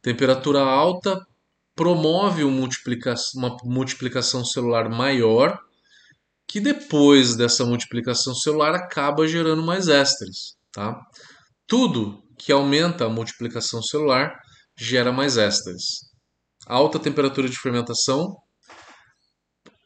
Temperatura 0.00 0.62
alta 0.62 1.26
promove 1.74 2.42
uma 2.42 2.66
multiplicação, 3.64 4.46
celular 4.46 4.88
maior, 4.88 5.60
que 6.48 6.58
depois 6.58 7.36
dessa 7.36 7.66
multiplicação 7.66 8.34
celular 8.34 8.74
acaba 8.74 9.28
gerando 9.28 9.62
mais 9.62 9.88
ésteres. 9.88 10.56
Tá? 10.72 10.98
Tudo 11.66 12.24
que 12.38 12.50
aumenta 12.50 13.04
a 13.04 13.10
multiplicação 13.10 13.82
celular 13.82 14.45
gera 14.76 15.12
mais 15.12 15.36
ésteres. 15.36 16.00
Alta 16.66 16.98
temperatura 16.98 17.48
de 17.48 17.58
fermentação, 17.58 18.36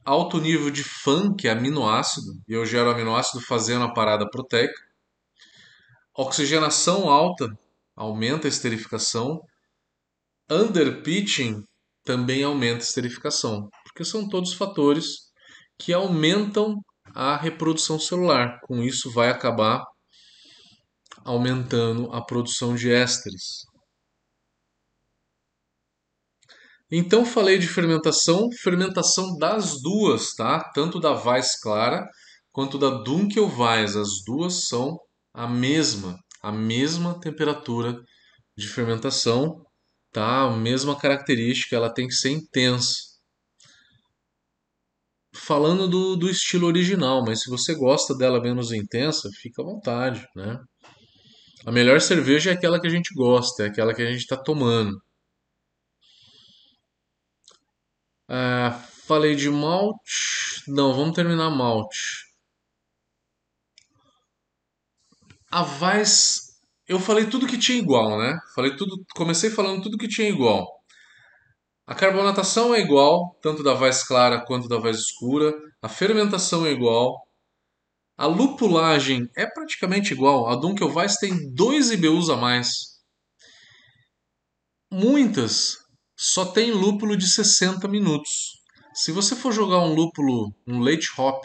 alto 0.05 0.41
nível 0.41 0.71
de 0.71 0.83
FAN, 0.83 1.35
que 1.35 1.47
é 1.47 1.53
aminoácido, 1.53 2.33
e 2.49 2.55
eu 2.55 2.65
gero 2.67 2.91
aminoácido 2.91 3.45
fazendo 3.45 3.85
a 3.85 3.93
parada 3.93 4.29
proteica. 4.29 4.81
Oxigenação 6.17 7.09
alta 7.09 7.49
aumenta 7.95 8.49
a 8.49 8.51
esterificação. 8.51 9.41
Underpitching 10.51 11.63
também 12.05 12.43
aumenta 12.43 12.79
a 12.79 12.89
esterificação, 12.89 13.69
porque 13.85 14.05
são 14.05 14.29
todos 14.29 14.55
fatores 14.55 15.31
que 15.79 15.93
aumentam 15.93 16.77
a 17.15 17.37
reprodução 17.37 17.99
celular. 17.99 18.59
Com 18.63 18.83
isso, 18.83 19.13
vai 19.13 19.31
acabar 19.31 19.85
aumentando 21.25 22.11
a 22.13 22.25
produção 22.25 22.75
de 22.75 22.91
ésteres. 22.91 23.65
Então 26.91 27.25
falei 27.25 27.57
de 27.59 27.69
fermentação, 27.69 28.49
fermentação 28.63 29.37
das 29.39 29.81
duas, 29.81 30.35
tá? 30.35 30.71
Tanto 30.75 30.99
da 30.99 31.13
Weiss 31.13 31.61
Clara 31.61 32.05
quanto 32.51 32.79
da 32.79 32.91
Dunkelweiss, 32.91 33.95
as 33.95 34.25
duas 34.27 34.67
são 34.67 34.99
a 35.33 35.47
mesma, 35.47 36.19
a 36.43 36.51
mesma 36.51 37.19
temperatura 37.21 37.97
de 38.57 38.69
fermentação, 38.69 39.65
tá? 40.13 40.43
A 40.43 40.57
mesma 40.57 40.97
característica, 40.99 41.77
ela 41.77 41.93
tem 41.93 42.09
que 42.09 42.15
ser 42.15 42.31
intensa. 42.31 43.11
Falando 45.33 45.87
do, 45.89 46.17
do 46.17 46.29
estilo 46.29 46.67
original, 46.67 47.25
mas 47.25 47.43
se 47.43 47.51
você 47.51 47.73
gosta 47.75 48.17
dela 48.17 48.41
menos 48.41 48.73
intensa, 48.73 49.31
fica 49.41 49.63
à 49.63 49.65
vontade, 49.65 50.27
né? 50.35 50.59
A 51.65 51.71
melhor 51.71 52.01
cerveja 52.01 52.51
é 52.51 52.55
aquela 52.55 52.81
que 52.81 52.87
a 52.87 52.91
gente 52.91 53.15
gosta, 53.15 53.63
é 53.63 53.67
aquela 53.67 53.95
que 53.95 54.03
a 54.03 54.11
gente 54.11 54.23
está 54.23 54.37
tomando. 54.37 55.01
Ah, 58.31 58.71
falei 59.09 59.35
de 59.35 59.51
malte. 59.51 60.63
Não, 60.69 60.95
vamos 60.95 61.17
terminar 61.17 61.51
malte. 61.51 61.99
A 65.51 65.63
Weiss. 65.63 66.61
Eu 66.87 67.01
falei 67.01 67.27
tudo 67.27 67.47
que 67.47 67.59
tinha 67.59 67.79
igual, 67.79 68.19
né? 68.19 68.39
Falei 68.55 68.77
tudo. 68.77 69.05
Comecei 69.17 69.51
falando 69.51 69.83
tudo 69.83 69.99
que 69.99 70.07
tinha 70.07 70.29
igual. 70.29 70.65
A 71.87 71.95
carbonatação 71.95 72.73
é 72.73 72.81
igual, 72.81 73.37
tanto 73.43 73.65
da 73.65 73.75
Weiss 73.75 74.05
clara 74.05 74.45
quanto 74.47 74.69
da 74.69 74.79
Weiss 74.79 75.01
escura. 75.01 75.53
A 75.83 75.89
fermentação 75.89 76.65
é 76.65 76.71
igual. 76.71 77.27
A 78.17 78.27
lupulagem 78.27 79.29
é 79.37 79.45
praticamente 79.45 80.13
igual. 80.13 80.47
A 80.47 80.55
Dunkelweiss 80.55 81.17
tem 81.17 81.53
dois 81.53 81.91
IBUs 81.91 82.29
a 82.29 82.37
mais. 82.37 83.01
Muitas 84.93 85.79
só 86.23 86.45
tem 86.45 86.71
lúpulo 86.71 87.17
de 87.17 87.27
60 87.27 87.89
minutos. 87.89 88.61
Se 88.93 89.11
você 89.11 89.35
for 89.35 89.55
jogar 89.55 89.79
um 89.79 89.95
lúpulo, 89.95 90.55
um 90.67 90.79
late 90.79 91.09
hop, 91.17 91.43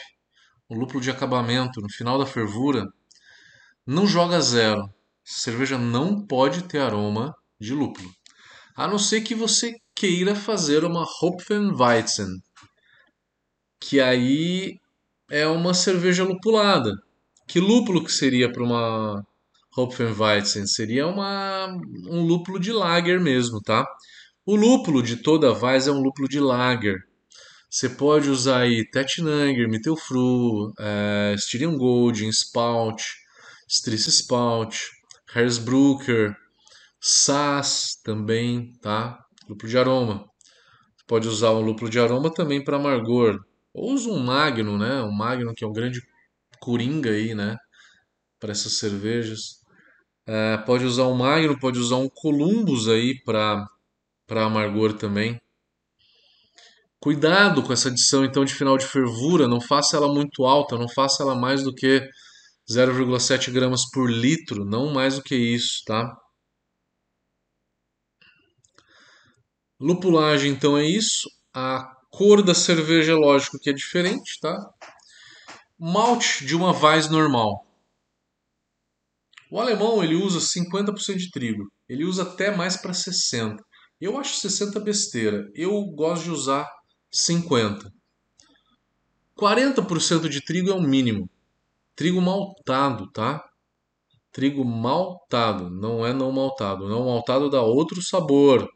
um 0.69 0.77
lúpulo 0.77 0.99
de 0.99 1.09
acabamento 1.09 1.79
no 1.79 1.89
final 1.89 2.19
da 2.19 2.25
fervura, 2.25 2.85
não 3.87 4.05
joga 4.05 4.41
zero. 4.41 4.93
Cerveja 5.23 5.77
não 5.77 6.27
pode 6.27 6.63
ter 6.63 6.79
aroma 6.79 7.33
de 7.57 7.73
lúpulo. 7.73 8.11
A 8.75 8.85
não 8.85 8.99
ser 8.99 9.21
que 9.21 9.33
você 9.33 9.77
queira 9.95 10.35
fazer 10.35 10.83
uma 10.83 11.05
Hopfenweizen, 11.21 12.27
que 13.79 14.01
aí 14.01 14.77
é 15.31 15.47
uma 15.47 15.73
cerveja 15.73 16.25
lupulada. 16.25 16.91
Que 17.47 17.61
lúpulo 17.61 18.03
que 18.03 18.11
seria 18.11 18.51
para 18.51 18.61
uma 18.61 19.25
Hopfenweizen? 19.77 20.67
Seria 20.67 21.07
uma, 21.07 21.67
um 22.09 22.25
lúpulo 22.25 22.59
de 22.59 22.73
lager 22.73 23.21
mesmo, 23.21 23.61
tá? 23.61 23.87
O 24.47 24.55
lúpulo 24.55 25.01
de 25.01 25.17
toda 25.17 25.49
a 25.49 25.53
Weiss 25.53 25.87
é 25.87 25.91
um 25.91 26.03
lúpulo 26.03 26.27
de 26.27 26.39
lager. 26.39 27.03
Você 27.67 27.89
pode 27.89 28.29
usar 28.29 28.59
aí 28.59 28.87
Tettnanger, 28.91 29.67
Mittelfru, 29.67 30.71
é, 30.77 31.33
Styrian 31.35 31.75
Gold, 31.75 32.29
Spout, 32.29 33.03
Strice 33.67 34.11
Spout, 34.11 34.79
Hersbrucker, 35.35 36.37
Sass 37.01 37.99
também, 38.03 38.71
tá? 38.83 39.19
Lúpulo 39.49 39.67
de 39.67 39.79
aroma. 39.79 40.29
Você 40.95 41.05
pode 41.07 41.27
usar 41.27 41.49
um 41.49 41.61
lúpulo 41.61 41.89
de 41.89 41.99
aroma 41.99 42.31
também 42.31 42.63
para 42.63 42.77
amargor. 42.77 43.43
Ou 43.73 43.93
usa 43.93 44.11
um 44.11 44.19
Magno, 44.19 44.77
né? 44.77 45.01
Um 45.01 45.11
Magno 45.11 45.55
que 45.55 45.63
é 45.63 45.67
um 45.67 45.73
grande 45.73 46.03
coringa 46.59 47.09
aí, 47.09 47.33
né? 47.33 47.57
Para 48.39 48.51
essas 48.51 48.77
cervejas. 48.77 49.63
É, 50.27 50.57
pode 50.57 50.85
usar 50.85 51.07
um 51.07 51.15
Magno, 51.15 51.59
pode 51.59 51.79
usar 51.79 51.95
um 51.95 52.07
Columbus 52.07 52.87
aí 52.87 53.19
para 53.25 53.67
para 54.27 54.45
amargor 54.45 54.93
também. 54.93 55.39
Cuidado 56.99 57.61
com 57.61 57.71
essa 57.71 57.89
adição 57.89 58.25
então 58.25 58.43
de 58.43 58.53
final 58.53 58.77
de 58.77 58.85
fervura, 58.85 59.47
não 59.47 59.61
faça 59.61 59.95
ela 59.95 60.11
muito 60.11 60.45
alta, 60.45 60.77
não 60.77 60.89
faça 60.89 61.21
ela 61.21 61.35
mais 61.35 61.63
do 61.63 61.73
que 61.73 62.01
0,7 62.69 63.51
gramas 63.51 63.89
por 63.91 64.09
litro, 64.09 64.65
não 64.65 64.91
mais 64.91 65.17
do 65.17 65.23
que 65.23 65.35
isso, 65.35 65.83
tá? 65.85 66.11
Lupulagem 69.79 70.51
então 70.51 70.77
é 70.77 70.83
isso. 70.83 71.29
A 71.53 71.85
cor 72.09 72.41
da 72.41 72.55
cerveja 72.55 73.15
lógico 73.15 73.59
que 73.59 73.69
é 73.69 73.73
diferente, 73.73 74.39
tá? 74.41 74.57
Malte 75.77 76.45
de 76.45 76.55
uma 76.55 76.71
Weiss 76.71 77.09
normal. 77.09 77.65
O 79.51 79.59
alemão 79.59 80.03
ele 80.03 80.15
usa 80.15 80.39
50% 80.39 81.17
de 81.17 81.29
trigo, 81.29 81.71
ele 81.87 82.03
usa 82.03 82.23
até 82.23 82.55
mais 82.55 82.77
para 82.77 82.93
60. 82.93 83.63
Eu 84.05 84.19
acho 84.19 84.35
60 84.35 84.79
besteira. 84.81 85.51
Eu 85.55 85.83
gosto 85.83 86.25
de 86.25 86.29
usar 86.29 86.71
50. 87.11 87.91
40% 89.35 90.29
de 90.29 90.41
trigo 90.41 90.69
é 90.69 90.75
o 90.75 90.79
mínimo. 90.79 91.27
Trigo 91.95 92.21
maltado, 92.21 93.11
tá? 93.11 93.43
Trigo 94.31 94.63
maltado, 94.63 95.71
não 95.71 96.05
é 96.05 96.13
não 96.13 96.31
maltado. 96.31 96.87
Não 96.87 97.05
maltado 97.05 97.49
dá 97.49 97.63
outro 97.63 97.99
sabor. 97.99 98.69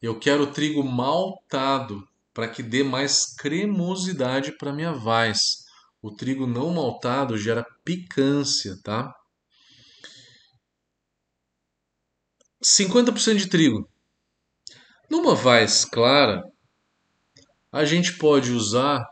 Eu 0.00 0.20
quero 0.20 0.52
trigo 0.52 0.84
maltado 0.84 2.06
para 2.32 2.46
que 2.46 2.62
dê 2.62 2.84
mais 2.84 3.34
cremosidade 3.34 4.52
para 4.52 4.72
minha 4.72 4.92
vaz. 4.92 5.64
O 6.00 6.12
trigo 6.14 6.46
não 6.46 6.70
maltado 6.70 7.36
gera 7.36 7.66
picância, 7.84 8.78
tá? 8.84 9.12
50% 12.62 13.34
de 13.34 13.48
trigo. 13.48 13.90
Numa 15.10 15.34
Weiss 15.34 15.84
clara, 15.84 16.44
a 17.72 17.84
gente 17.84 18.16
pode 18.16 18.52
usar 18.52 19.04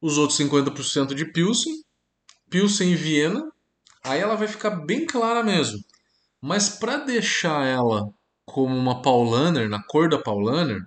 os 0.00 0.18
outros 0.18 0.36
50% 0.36 1.14
de 1.14 1.24
Pilsen, 1.30 1.84
Pilsen 2.50 2.90
e 2.90 2.96
Viena, 2.96 3.52
aí 4.02 4.20
ela 4.20 4.34
vai 4.34 4.48
ficar 4.48 4.70
bem 4.70 5.06
clara 5.06 5.44
mesmo. 5.44 5.78
Mas 6.40 6.68
para 6.68 6.98
deixar 6.98 7.66
ela 7.66 8.12
como 8.44 8.76
uma 8.76 9.00
Paulaner, 9.00 9.68
na 9.68 9.80
cor 9.80 10.08
da 10.08 10.20
Paulaner, 10.20 10.84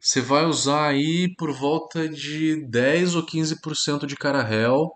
você 0.00 0.20
vai 0.20 0.46
usar 0.46 0.88
aí 0.88 1.32
por 1.36 1.52
volta 1.52 2.08
de 2.08 2.64
10 2.66 3.14
ou 3.14 3.24
15% 3.24 4.04
de 4.04 4.16
Carahel 4.16 4.90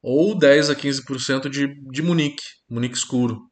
ou 0.00 0.38
10 0.38 0.70
a 0.70 0.76
15% 0.76 1.48
de, 1.48 1.74
de 1.90 2.02
Munique, 2.02 2.44
Munique 2.68 2.96
escuro. 2.96 3.50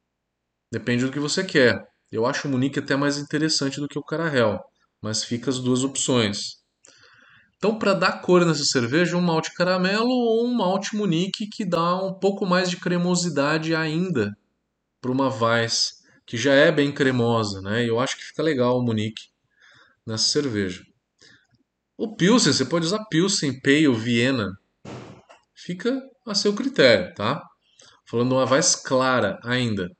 Depende 0.70 1.04
do 1.04 1.12
que 1.12 1.18
você 1.18 1.42
quer. 1.44 1.93
Eu 2.14 2.24
acho 2.26 2.46
o 2.46 2.50
Munique 2.50 2.78
até 2.78 2.94
mais 2.94 3.18
interessante 3.18 3.80
do 3.80 3.88
que 3.88 3.98
o 3.98 4.02
Carahel, 4.02 4.60
mas 5.02 5.24
fica 5.24 5.50
as 5.50 5.58
duas 5.58 5.82
opções. 5.82 6.62
Então, 7.56 7.76
para 7.76 7.92
dar 7.92 8.20
cor 8.20 8.46
nessa 8.46 8.62
cerveja, 8.62 9.16
um 9.16 9.20
malte 9.20 9.52
caramelo 9.52 10.08
ou 10.08 10.46
um 10.46 10.54
malte 10.54 10.94
Munique 10.94 11.48
que 11.48 11.64
dá 11.64 12.00
um 12.00 12.14
pouco 12.14 12.46
mais 12.46 12.70
de 12.70 12.76
cremosidade 12.76 13.74
ainda 13.74 14.32
para 15.00 15.10
uma 15.10 15.28
Weiss 15.28 16.04
que 16.24 16.36
já 16.36 16.54
é 16.54 16.70
bem 16.70 16.92
cremosa, 16.92 17.60
né? 17.60 17.84
Eu 17.84 17.98
acho 17.98 18.16
que 18.16 18.22
fica 18.22 18.44
legal 18.44 18.78
o 18.78 18.84
Munique 18.84 19.24
nessa 20.06 20.28
cerveja. 20.28 20.84
O 21.98 22.14
Pilsen, 22.14 22.52
você 22.52 22.64
pode 22.64 22.86
usar 22.86 23.04
Pilsen, 23.06 23.60
Pale, 23.60 23.92
Viena. 23.92 24.56
Fica 25.52 26.00
a 26.24 26.32
seu 26.32 26.54
critério, 26.54 27.12
tá? 27.12 27.42
Falando 28.08 28.36
uma 28.36 28.48
Weiss 28.48 28.76
clara 28.76 29.36
ainda. 29.42 29.90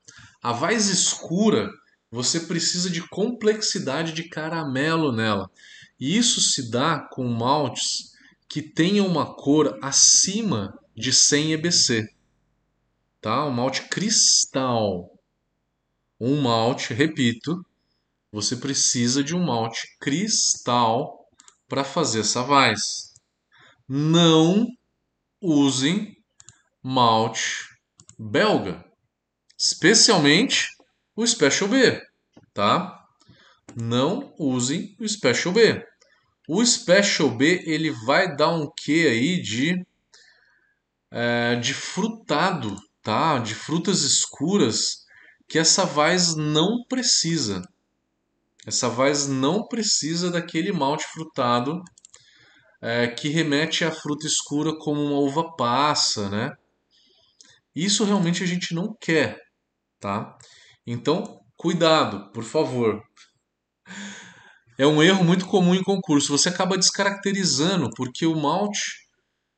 A 0.41 0.53
Weiss 0.53 0.87
escura, 0.87 1.69
você 2.15 2.39
precisa 2.39 2.89
de 2.89 3.05
complexidade 3.09 4.13
de 4.13 4.29
caramelo 4.29 5.11
nela. 5.11 5.51
E 5.99 6.17
isso 6.17 6.39
se 6.39 6.71
dá 6.71 6.97
com 6.97 7.27
maltes 7.27 8.13
que 8.47 8.61
tenham 8.61 9.05
uma 9.05 9.35
cor 9.35 9.77
acima 9.83 10.73
de 10.95 11.11
100 11.11 11.51
EBC. 11.51 12.07
Tá? 13.19 13.45
Um 13.45 13.51
malte 13.51 13.89
cristal. 13.89 15.11
Um 16.17 16.41
malte, 16.41 16.93
repito, 16.93 17.65
você 18.31 18.55
precisa 18.55 19.21
de 19.21 19.35
um 19.35 19.43
malte 19.43 19.85
cristal 19.99 21.27
para 21.67 21.83
fazer 21.83 22.23
Weiss. 22.47 23.13
Não 23.89 24.65
usem 25.41 26.15
malte 26.81 27.65
belga, 28.17 28.85
especialmente 29.59 30.74
o 31.15 31.25
Special 31.25 31.69
B, 31.69 32.01
tá? 32.53 33.05
Não 33.75 34.33
usem 34.37 34.95
o 34.99 35.07
Special 35.07 35.53
B. 35.53 35.85
O 36.47 36.63
Special 36.65 37.29
B 37.29 37.63
ele 37.65 37.91
vai 38.05 38.35
dar 38.35 38.49
um 38.49 38.69
quê 38.75 39.07
aí 39.09 39.41
de 39.41 39.85
é, 41.11 41.55
de 41.55 41.73
frutado, 41.73 42.75
tá? 43.01 43.39
De 43.39 43.55
frutas 43.55 44.01
escuras 44.01 45.05
que 45.47 45.57
essa 45.57 45.85
Vaz 45.85 46.35
não 46.35 46.83
precisa. 46.87 47.61
Essa 48.65 48.89
Vaz 48.89 49.27
não 49.27 49.67
precisa 49.67 50.29
daquele 50.31 50.71
malte 50.71 51.05
frutado 51.05 51.83
é, 52.81 53.07
que 53.07 53.29
remete 53.29 53.83
à 53.83 53.91
fruta 53.91 54.27
escura 54.27 54.77
como 54.77 55.01
uma 55.01 55.19
uva 55.19 55.55
passa, 55.55 56.29
né? 56.29 56.51
Isso 57.75 58.05
realmente 58.05 58.43
a 58.43 58.45
gente 58.45 58.73
não 58.73 58.95
quer, 58.99 59.39
tá? 59.99 60.37
Então, 60.85 61.41
cuidado, 61.57 62.31
por 62.31 62.43
favor. 62.43 63.01
É 64.77 64.85
um 64.85 65.01
erro 65.01 65.23
muito 65.23 65.45
comum 65.47 65.73
em 65.73 65.83
concurso. 65.83 66.37
Você 66.37 66.49
acaba 66.49 66.77
descaracterizando, 66.77 67.89
porque 67.95 68.25
o 68.25 68.35
malte 68.35 69.05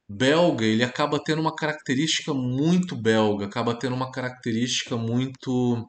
belga 0.10 0.64
ele 0.66 0.84
acaba 0.84 1.22
tendo 1.22 1.42
uma 1.42 1.56
característica 1.56 2.34
muito 2.34 2.96
belga, 2.96 3.46
acaba 3.46 3.78
tendo 3.78 3.96
uma 3.96 4.12
característica 4.12 4.96
muito 4.96 5.86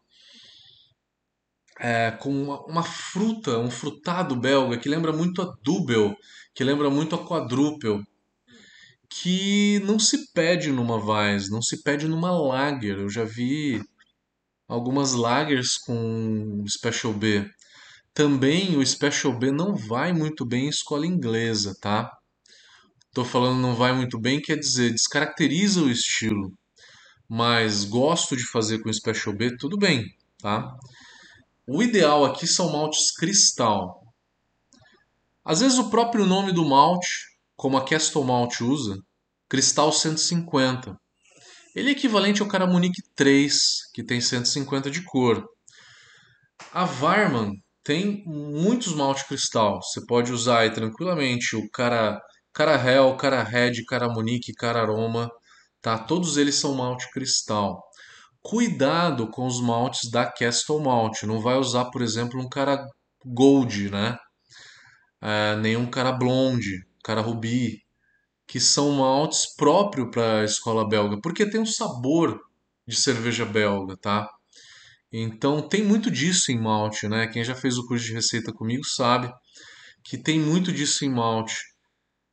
é, 1.78 2.10
com 2.10 2.30
uma, 2.30 2.60
uma, 2.66 2.82
fruta, 2.82 3.58
um 3.58 3.70
frutado 3.70 4.34
belga 4.34 4.78
que 4.78 4.88
lembra 4.88 5.12
muito 5.12 5.40
a 5.40 5.54
Dubel, 5.62 6.16
que 6.54 6.64
lembra 6.64 6.90
muito 6.90 7.14
a 7.14 7.24
Quadruple, 7.24 8.02
que 9.08 9.80
não 9.84 9.98
se 9.98 10.32
pede 10.32 10.72
numa 10.72 10.96
Weiss, 10.96 11.48
não 11.50 11.62
se 11.62 11.82
pede 11.82 12.08
numa 12.08 12.30
Lager. 12.32 12.98
Eu 12.98 13.08
já 13.08 13.24
vi 13.24 13.80
algumas 14.68 15.14
Lagers 15.14 15.78
com 15.78 16.64
Special 16.68 17.12
B. 17.14 17.50
Também 18.12 18.76
o 18.76 18.86
Special 18.86 19.32
B 19.32 19.50
não 19.50 19.74
vai 19.74 20.12
muito 20.12 20.44
bem 20.44 20.66
em 20.66 20.68
escola 20.68 21.06
inglesa, 21.06 21.74
tá? 21.80 22.16
Tô 23.14 23.24
falando 23.24 23.60
não 23.60 23.74
vai 23.74 23.92
muito 23.94 24.20
bem, 24.20 24.40
quer 24.40 24.56
dizer, 24.56 24.92
descaracteriza 24.92 25.80
o 25.80 25.90
estilo. 25.90 26.52
Mas 27.28 27.84
gosto 27.84 28.36
de 28.36 28.44
fazer 28.44 28.80
com 28.80 28.92
Special 28.92 29.34
B, 29.34 29.56
tudo 29.56 29.78
bem, 29.78 30.14
tá? 30.38 30.76
O 31.66 31.82
ideal 31.82 32.24
aqui 32.24 32.46
são 32.46 32.70
maltes 32.70 33.10
cristal. 33.12 34.02
Às 35.44 35.60
vezes 35.60 35.78
o 35.78 35.88
próprio 35.88 36.26
nome 36.26 36.52
do 36.52 36.64
malte, 36.64 37.28
como 37.56 37.76
a 37.78 37.84
Castle 37.84 38.24
Malt 38.24 38.60
usa, 38.60 38.98
Cristal 39.48 39.90
150. 39.90 41.00
Ele 41.78 41.90
é 41.90 41.92
equivalente 41.92 42.42
ao 42.42 42.48
Caramunique 42.48 43.00
3, 43.14 43.56
que 43.94 44.02
tem 44.02 44.20
150 44.20 44.90
de 44.90 45.00
cor. 45.04 45.48
A 46.72 46.84
Varman 46.84 47.52
tem 47.84 48.24
muitos 48.26 48.92
malte 48.94 49.24
cristal. 49.28 49.80
Você 49.80 50.04
pode 50.04 50.32
usar 50.32 50.58
aí 50.62 50.72
tranquilamente 50.72 51.54
o 51.54 51.70
cara 51.70 52.20
cara 52.52 52.74
Hell, 52.74 53.16
cara 53.16 53.44
Red, 53.44 53.84
cara 53.86 54.08
Munique, 54.08 54.52
cara 54.54 54.80
Aroma, 54.80 55.30
tá? 55.80 55.96
Todos 55.96 56.36
eles 56.36 56.56
são 56.56 56.74
malte 56.74 57.08
cristal. 57.12 57.80
Cuidado 58.42 59.30
com 59.30 59.46
os 59.46 59.60
maltes 59.60 60.10
da 60.10 60.26
Castle 60.26 60.82
Malt. 60.82 61.22
Não 61.22 61.40
vai 61.40 61.56
usar, 61.58 61.92
por 61.92 62.02
exemplo, 62.02 62.40
um 62.40 62.48
cara 62.48 62.84
Gold, 63.24 63.88
né? 63.88 64.18
É, 65.22 65.54
nenhum 65.54 65.86
cara 65.86 66.10
Blonde, 66.10 66.84
cara 67.04 67.20
Ruby, 67.20 67.84
que 68.48 68.58
são 68.58 68.90
maltes 68.92 69.54
próprios 69.54 70.08
para 70.10 70.40
a 70.40 70.44
escola 70.44 70.88
belga, 70.88 71.20
porque 71.22 71.48
tem 71.48 71.60
um 71.60 71.66
sabor 71.66 72.40
de 72.86 72.96
cerveja 72.96 73.44
belga, 73.44 73.94
tá? 73.98 74.26
Então 75.12 75.68
tem 75.68 75.84
muito 75.84 76.10
disso 76.10 76.50
em 76.50 76.58
malte, 76.58 77.06
né? 77.06 77.26
Quem 77.26 77.44
já 77.44 77.54
fez 77.54 77.76
o 77.76 77.86
curso 77.86 78.06
de 78.06 78.14
receita 78.14 78.52
comigo 78.52 78.84
sabe 78.84 79.30
que 80.02 80.16
tem 80.16 80.40
muito 80.40 80.72
disso 80.72 81.04
em 81.04 81.10
malte. 81.10 81.56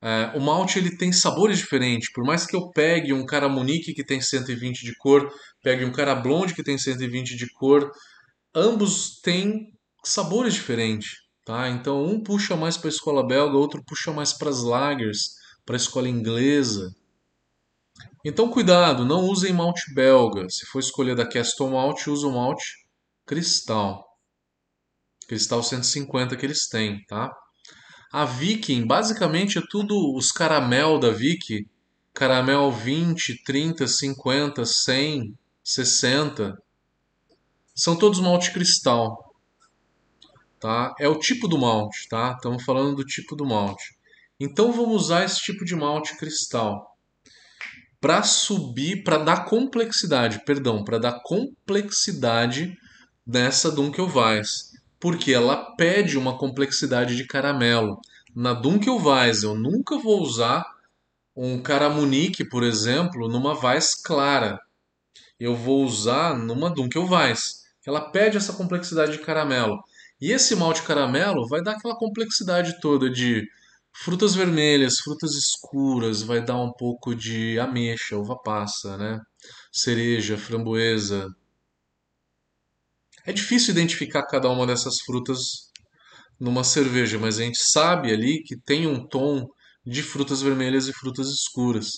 É, 0.02 0.32
o 0.38 0.40
malte 0.40 0.80
ele 0.80 0.96
tem 0.98 1.12
sabores 1.12 1.58
diferentes. 1.58 2.12
Por 2.14 2.24
mais 2.24 2.46
que 2.46 2.56
eu 2.56 2.70
pegue 2.72 3.12
um 3.12 3.26
cara 3.26 3.50
Monique 3.50 3.94
que 3.94 4.04
tem 4.04 4.22
120 4.22 4.86
de 4.86 4.96
cor, 4.96 5.30
pegue 5.62 5.84
um 5.84 5.92
cara 5.92 6.16
Blonde 6.16 6.54
que 6.54 6.64
tem 6.64 6.78
120 6.78 7.36
de 7.36 7.52
cor, 7.54 7.92
ambos 8.54 9.20
têm 9.22 9.74
sabores 10.04 10.54
diferentes. 10.54 11.12
Tá? 11.46 11.70
Então 11.70 12.06
um 12.06 12.24
puxa 12.24 12.56
mais 12.56 12.78
para 12.78 12.88
a 12.88 12.94
escola 12.94 13.26
belga, 13.26 13.58
outro 13.58 13.84
puxa 13.86 14.14
mais 14.14 14.32
para 14.32 14.50
as 14.50 14.64
lagers, 14.64 15.36
para 15.66 15.76
a 15.76 15.78
escola 15.78 16.08
inglesa. 16.08 16.96
Então 18.24 18.50
cuidado, 18.50 19.06
não 19.06 19.22
usem 19.22 19.54
malte 19.54 19.94
belga. 19.94 20.50
Se 20.50 20.66
for 20.66 20.80
escolher 20.80 21.16
da 21.16 21.28
Castle 21.28 21.70
Malt, 21.70 22.08
use 22.08 22.26
o 22.26 22.32
malte 22.32 22.86
cristal. 23.26 24.06
Cristal 25.28 25.64
150 25.64 26.36
que 26.36 26.46
eles 26.46 26.68
têm, 26.68 27.04
tá? 27.06 27.32
A 28.12 28.24
Viking, 28.24 28.86
basicamente, 28.86 29.58
é 29.58 29.62
tudo 29.70 30.16
os 30.16 30.32
caramel 30.32 31.00
da 31.00 31.10
Viking. 31.10 31.68
Caramel 32.14 32.72
20, 32.72 33.44
30, 33.44 33.88
50, 33.88 34.66
100, 34.66 35.38
60. 35.64 36.58
São 37.76 37.98
todos 37.98 38.22
malte 38.22 38.52
cristal. 38.54 39.36
Tá? 40.60 40.96
É 40.98 41.10
o 41.10 41.20
tipo 41.20 41.48
do 41.48 41.58
malte, 41.58 42.08
tá? 42.08 42.34
Estamos 42.36 42.64
falando 42.64 42.96
do 42.96 43.04
tipo 43.04 43.36
do 43.36 43.46
malte. 43.46 43.95
Então 44.40 44.72
vamos 44.72 45.04
usar 45.04 45.24
esse 45.24 45.40
tipo 45.40 45.64
de 45.64 45.76
malte 45.76 46.18
cristal 46.18 46.96
para 48.00 48.22
subir, 48.24 49.04
para 49.04 49.18
dar 49.18 49.46
complexidade, 49.46 50.44
perdão, 50.46 50.84
para 50.84 51.00
dar 51.00 51.22
complexidade 51.24 52.78
nessa 53.26 53.72
Dunkelweiss 53.72 54.76
porque 55.06 55.32
ela 55.32 55.76
pede 55.76 56.18
uma 56.18 56.36
complexidade 56.36 57.16
de 57.16 57.28
caramelo. 57.28 58.00
Na 58.36 58.54
Dunkelweiss 58.54 59.44
eu 59.44 59.54
nunca 59.54 60.00
vou 60.00 60.20
usar 60.20 60.66
um 61.36 61.62
caramunique, 61.62 62.44
por 62.44 62.64
exemplo, 62.64 63.28
numa 63.28 63.54
Weiss 63.54 63.94
clara. 63.94 64.60
Eu 65.40 65.56
vou 65.56 65.84
usar 65.84 66.36
numa 66.36 66.72
Dunkelweiss. 66.72 67.66
Ela 67.86 68.10
pede 68.10 68.38
essa 68.38 68.54
complexidade 68.54 69.12
de 69.12 69.20
caramelo. 69.20 69.84
E 70.20 70.32
esse 70.32 70.56
malte 70.56 70.82
caramelo 70.82 71.48
vai 71.48 71.62
dar 71.62 71.74
aquela 71.74 71.96
complexidade 71.96 72.80
toda 72.82 73.08
de 73.08 73.48
frutas 74.04 74.36
vermelhas, 74.36 75.00
frutas 75.00 75.32
escuras, 75.36 76.22
vai 76.22 76.44
dar 76.44 76.62
um 76.62 76.72
pouco 76.72 77.16
de 77.16 77.60
ameixa, 77.60 78.18
uva 78.18 78.36
passa, 78.44 78.98
né? 78.98 79.20
Cereja, 79.72 80.38
framboesa, 80.38 81.28
é 83.26 83.34
difícil 83.34 83.72
identificar 83.72 84.24
cada 84.28 84.50
uma 84.50 84.68
dessas 84.68 85.02
frutas 85.04 85.40
numa 86.40 86.64
cerveja, 86.64 87.18
mas 87.18 87.40
a 87.40 87.44
gente 87.44 87.58
sabe 87.58 88.12
ali 88.12 88.44
que 88.44 88.56
tem 88.62 88.86
um 88.86 89.08
tom 89.08 89.48
de 89.84 90.04
frutas 90.04 90.42
vermelhas 90.42 90.88
e 90.88 90.94
frutas 90.94 91.28
escuras. 91.30 91.90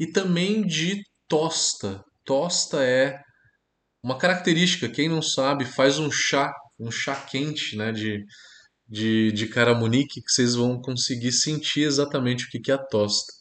E 0.00 0.06
também 0.06 0.66
de 0.66 1.00
tosta. 1.28 2.02
Tosta 2.24 2.82
é 2.82 3.20
uma 4.02 4.18
característica, 4.18 4.88
quem 4.88 5.08
não 5.08 5.22
sabe, 5.22 5.64
faz 5.64 5.98
um 5.98 6.10
chá, 6.10 6.52
um 6.80 6.90
chá 6.90 7.14
quente 7.14 7.76
né, 7.76 7.92
de, 7.92 8.24
de, 8.88 9.32
de 9.32 9.46
caramunique, 9.46 10.20
que 10.20 10.30
vocês 10.30 10.54
vão 10.54 10.80
conseguir 10.80 11.32
sentir 11.32 11.82
exatamente 11.82 12.44
o 12.44 12.48
que 12.50 12.70
é 12.70 12.74
a 12.74 12.78
tosta. 12.78 13.32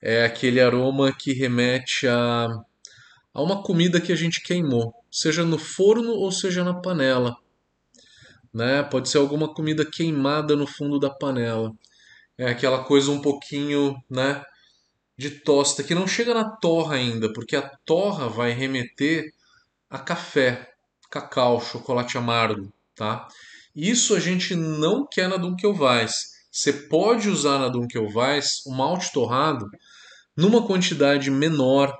É 0.00 0.24
aquele 0.24 0.60
aroma 0.60 1.12
que 1.12 1.32
remete 1.32 2.06
a, 2.06 2.46
a 3.32 3.42
uma 3.42 3.62
comida 3.62 4.00
que 4.00 4.12
a 4.12 4.16
gente 4.16 4.42
queimou 4.42 4.94
seja 5.14 5.44
no 5.44 5.56
forno 5.56 6.10
ou 6.10 6.32
seja 6.32 6.64
na 6.64 6.74
panela. 6.74 7.36
Né? 8.52 8.82
Pode 8.82 9.08
ser 9.08 9.18
alguma 9.18 9.54
comida 9.54 9.84
queimada 9.88 10.56
no 10.56 10.66
fundo 10.66 10.98
da 10.98 11.08
panela. 11.08 11.72
É 12.36 12.48
aquela 12.48 12.82
coisa 12.82 13.12
um 13.12 13.22
pouquinho, 13.22 13.94
né, 14.10 14.42
de 15.16 15.30
tosta 15.30 15.84
que 15.84 15.94
não 15.94 16.08
chega 16.08 16.34
na 16.34 16.50
torra 16.56 16.96
ainda, 16.96 17.32
porque 17.32 17.54
a 17.54 17.62
torra 17.84 18.28
vai 18.28 18.50
remeter 18.50 19.32
a 19.88 20.00
café, 20.00 20.74
cacau, 21.08 21.60
chocolate 21.60 22.18
amargo, 22.18 22.72
tá? 22.94 23.28
Isso 23.74 24.14
a 24.14 24.20
gente 24.20 24.54
não 24.54 25.06
quer 25.06 25.28
na 25.28 25.36
Dunkelweiss. 25.36 26.34
Você 26.50 26.72
pode 26.72 27.28
usar 27.28 27.58
na 27.58 27.68
Dunkelweiss 27.68 28.64
o 28.66 28.70
malte 28.72 29.12
torrado 29.12 29.68
numa 30.36 30.66
quantidade 30.66 31.30
menor, 31.30 31.96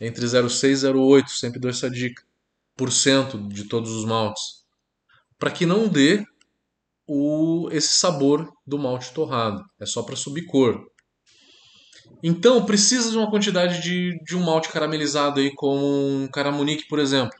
entre 0.00 0.24
0,6 0.24 0.68
e 0.68 0.92
0,8, 0.92 1.28
sempre 1.28 1.60
dou 1.60 1.70
essa 1.70 1.90
dica, 1.90 2.22
por 2.76 2.90
cento 2.90 3.38
de 3.48 3.64
todos 3.64 3.90
os 3.90 4.04
maltes, 4.04 4.64
para 5.38 5.50
que 5.50 5.66
não 5.66 5.88
dê 5.88 6.24
o, 7.06 7.68
esse 7.72 7.98
sabor 7.98 8.52
do 8.66 8.78
malte 8.78 9.12
torrado. 9.12 9.64
É 9.80 9.86
só 9.86 10.02
para 10.02 10.16
subir 10.16 10.46
cor. 10.46 10.80
Então, 12.22 12.64
precisa 12.64 13.10
de 13.10 13.16
uma 13.16 13.30
quantidade 13.30 13.82
de, 13.82 14.16
de 14.24 14.36
um 14.36 14.44
malte 14.44 14.68
caramelizado 14.68 15.40
aí, 15.40 15.52
como 15.54 15.84
um 15.84 16.28
caramunique, 16.28 16.86
por 16.86 17.00
exemplo. 17.00 17.36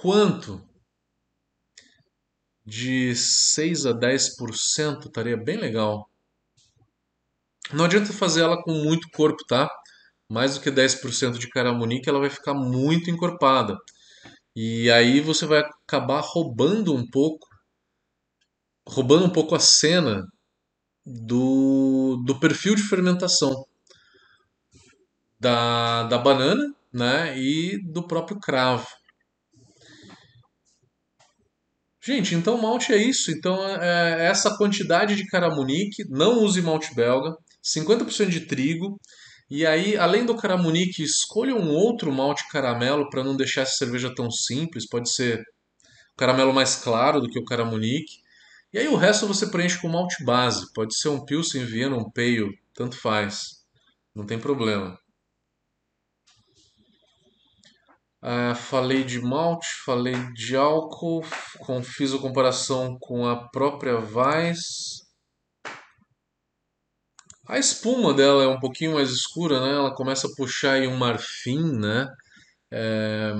Quanto? 0.00 0.62
De 2.64 3.16
6 3.16 3.84
a 3.84 3.92
10% 3.92 5.06
estaria 5.06 5.36
bem 5.36 5.56
legal. 5.56 6.08
Não 7.72 7.84
adianta 7.84 8.12
fazer 8.12 8.42
ela 8.42 8.62
com 8.62 8.70
muito 8.72 9.08
corpo, 9.10 9.44
tá? 9.48 9.68
Mais 10.30 10.54
do 10.54 10.60
que 10.60 10.70
10% 10.70 11.38
de 11.38 11.48
caramunique, 11.48 12.08
ela 12.08 12.20
vai 12.20 12.30
ficar 12.30 12.54
muito 12.54 13.10
encorpada. 13.10 13.76
E 14.54 14.88
aí 14.90 15.20
você 15.20 15.46
vai 15.46 15.60
acabar 15.60 16.20
roubando 16.20 16.94
um 16.94 17.04
pouco, 17.10 17.48
roubando 18.88 19.24
um 19.26 19.30
pouco 19.30 19.56
a 19.56 19.60
cena 19.60 20.24
do, 21.04 22.22
do 22.24 22.38
perfil 22.38 22.76
de 22.76 22.82
fermentação 22.82 23.66
da, 25.40 26.04
da 26.04 26.18
banana 26.18 26.72
né, 26.92 27.36
e 27.38 27.78
do 27.92 28.06
próprio 28.06 28.38
cravo. 28.38 28.97
Gente, 32.04 32.34
então 32.34 32.60
malte 32.60 32.92
é 32.92 32.96
isso. 32.96 33.30
Então 33.30 33.56
é, 33.66 34.22
é 34.22 34.26
essa 34.26 34.56
quantidade 34.56 35.16
de 35.16 35.26
caramunique, 35.26 36.04
não 36.08 36.42
use 36.42 36.62
malte 36.62 36.94
belga, 36.94 37.36
50% 37.62 38.28
de 38.28 38.40
trigo. 38.40 38.98
E 39.50 39.66
aí, 39.66 39.96
além 39.96 40.26
do 40.26 40.36
caramunique, 40.36 41.02
escolha 41.02 41.54
um 41.54 41.70
outro 41.70 42.12
malte 42.12 42.46
caramelo 42.48 43.08
para 43.08 43.24
não 43.24 43.36
deixar 43.36 43.62
essa 43.62 43.76
cerveja 43.76 44.14
tão 44.14 44.30
simples. 44.30 44.86
Pode 44.86 45.10
ser 45.10 45.42
caramelo 46.16 46.52
mais 46.52 46.76
claro 46.76 47.20
do 47.20 47.28
que 47.28 47.38
o 47.38 47.44
caramunique. 47.44 48.18
E 48.72 48.78
aí 48.78 48.88
o 48.88 48.96
resto 48.96 49.26
você 49.26 49.46
preenche 49.46 49.80
com 49.80 49.88
malte 49.88 50.22
base. 50.24 50.70
Pode 50.74 50.94
ser 50.96 51.08
um 51.08 51.24
Pilsen, 51.24 51.64
Viena, 51.64 51.96
um 51.96 52.10
Peio, 52.10 52.50
tanto 52.74 52.96
faz. 52.96 53.64
Não 54.14 54.26
tem 54.26 54.38
problema. 54.38 54.98
Ah, 58.20 58.54
falei 58.54 59.04
de 59.04 59.20
malte, 59.20 59.66
falei 59.84 60.14
de 60.34 60.56
álcool, 60.56 61.22
com, 61.60 61.82
fiz 61.82 62.12
a 62.12 62.18
comparação 62.18 62.96
com 63.00 63.26
a 63.26 63.48
própria 63.50 63.96
Weiss. 63.98 65.06
A 67.48 67.58
espuma 67.58 68.12
dela 68.12 68.42
é 68.44 68.48
um 68.48 68.60
pouquinho 68.60 68.94
mais 68.94 69.10
escura, 69.10 69.60
né? 69.60 69.74
Ela 69.74 69.94
começa 69.94 70.26
a 70.26 70.30
puxar 70.36 70.72
aí 70.72 70.86
um 70.86 70.96
marfim, 70.96 71.72
né? 71.78 72.06
É, 72.70 73.32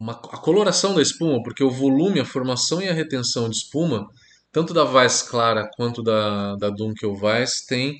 uma, 0.00 0.12
a 0.12 0.38
coloração 0.38 0.94
da 0.94 1.02
espuma, 1.02 1.42
porque 1.42 1.62
o 1.64 1.70
volume, 1.70 2.20
a 2.20 2.24
formação 2.24 2.80
e 2.80 2.88
a 2.88 2.94
retenção 2.94 3.48
de 3.48 3.56
espuma 3.56 4.06
tanto 4.54 4.72
da 4.72 4.84
Weiss 4.84 5.22
Clara 5.22 5.68
quanto 5.76 6.00
da, 6.00 6.54
da 6.54 6.70
Dunkel 6.70 7.12
Weiss 7.20 7.66
tem 7.66 7.98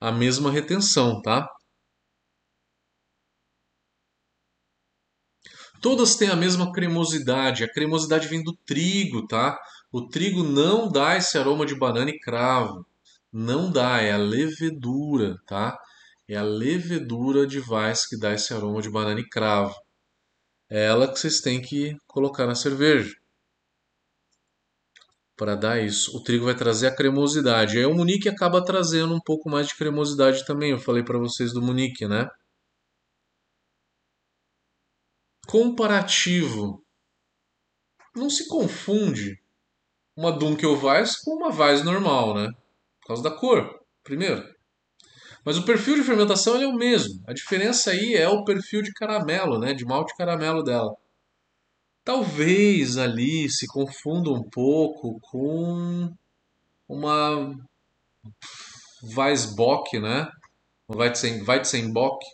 a 0.00 0.10
mesma 0.10 0.50
retenção, 0.50 1.22
tá? 1.22 1.48
Todas 5.82 6.14
têm 6.14 6.30
a 6.30 6.36
mesma 6.36 6.72
cremosidade. 6.72 7.64
A 7.64 7.68
cremosidade 7.68 8.28
vem 8.28 8.42
do 8.42 8.56
trigo, 8.64 9.26
tá? 9.26 9.58
O 9.90 10.08
trigo 10.08 10.44
não 10.44 10.90
dá 10.90 11.16
esse 11.16 11.36
aroma 11.36 11.66
de 11.66 11.74
banana 11.74 12.10
e 12.10 12.20
cravo. 12.20 12.86
Não 13.32 13.70
dá, 13.70 14.00
é 14.00 14.12
a 14.12 14.16
levedura, 14.16 15.36
tá? 15.46 15.76
É 16.28 16.36
a 16.36 16.42
levedura 16.42 17.46
de 17.46 17.58
Weiss 17.58 18.06
que 18.06 18.16
dá 18.16 18.32
esse 18.32 18.54
aroma 18.54 18.80
de 18.80 18.88
banana 18.88 19.20
e 19.20 19.28
cravo. 19.28 19.74
É 20.70 20.86
ela 20.86 21.08
que 21.08 21.18
vocês 21.18 21.40
têm 21.40 21.60
que 21.60 21.96
colocar 22.06 22.46
na 22.46 22.54
cerveja 22.54 23.14
para 25.36 25.56
dar 25.56 25.82
isso. 25.82 26.16
O 26.16 26.22
trigo 26.22 26.44
vai 26.44 26.54
trazer 26.54 26.86
a 26.86 26.94
cremosidade. 26.94 27.76
Aí 27.76 27.84
o 27.84 27.94
Munique 27.94 28.28
acaba 28.28 28.64
trazendo 28.64 29.14
um 29.14 29.20
pouco 29.20 29.50
mais 29.50 29.66
de 29.66 29.76
cremosidade 29.76 30.46
também. 30.46 30.70
Eu 30.70 30.78
falei 30.78 31.02
para 31.02 31.18
vocês 31.18 31.52
do 31.52 31.60
Munique, 31.60 32.06
né? 32.06 32.28
Comparativo. 35.46 36.82
Não 38.14 38.28
se 38.28 38.46
confunde 38.48 39.40
uma 40.16 40.30
Dunkelweiss 40.30 41.16
com 41.16 41.36
uma 41.36 41.48
Weiss 41.48 41.84
normal, 41.84 42.34
né? 42.34 42.48
Por 43.00 43.08
causa 43.08 43.22
da 43.22 43.30
cor, 43.30 43.80
primeiro. 44.04 44.42
Mas 45.44 45.58
o 45.58 45.64
perfil 45.64 45.96
de 45.96 46.04
fermentação 46.04 46.60
é 46.60 46.66
o 46.66 46.74
mesmo. 46.74 47.22
A 47.26 47.32
diferença 47.32 47.90
aí 47.90 48.14
é 48.14 48.28
o 48.28 48.44
perfil 48.44 48.82
de 48.82 48.92
caramelo, 48.92 49.58
né? 49.58 49.74
De 49.74 49.84
malte 49.84 50.16
caramelo 50.16 50.62
dela. 50.62 50.94
Talvez 52.04 52.96
ali 52.96 53.48
se 53.50 53.66
confunda 53.66 54.30
um 54.30 54.42
pouco 54.42 55.18
com 55.20 56.12
uma 56.88 57.56
Weissbock, 59.16 59.98
né? 59.98 60.28
Weizenbock. 60.88 62.24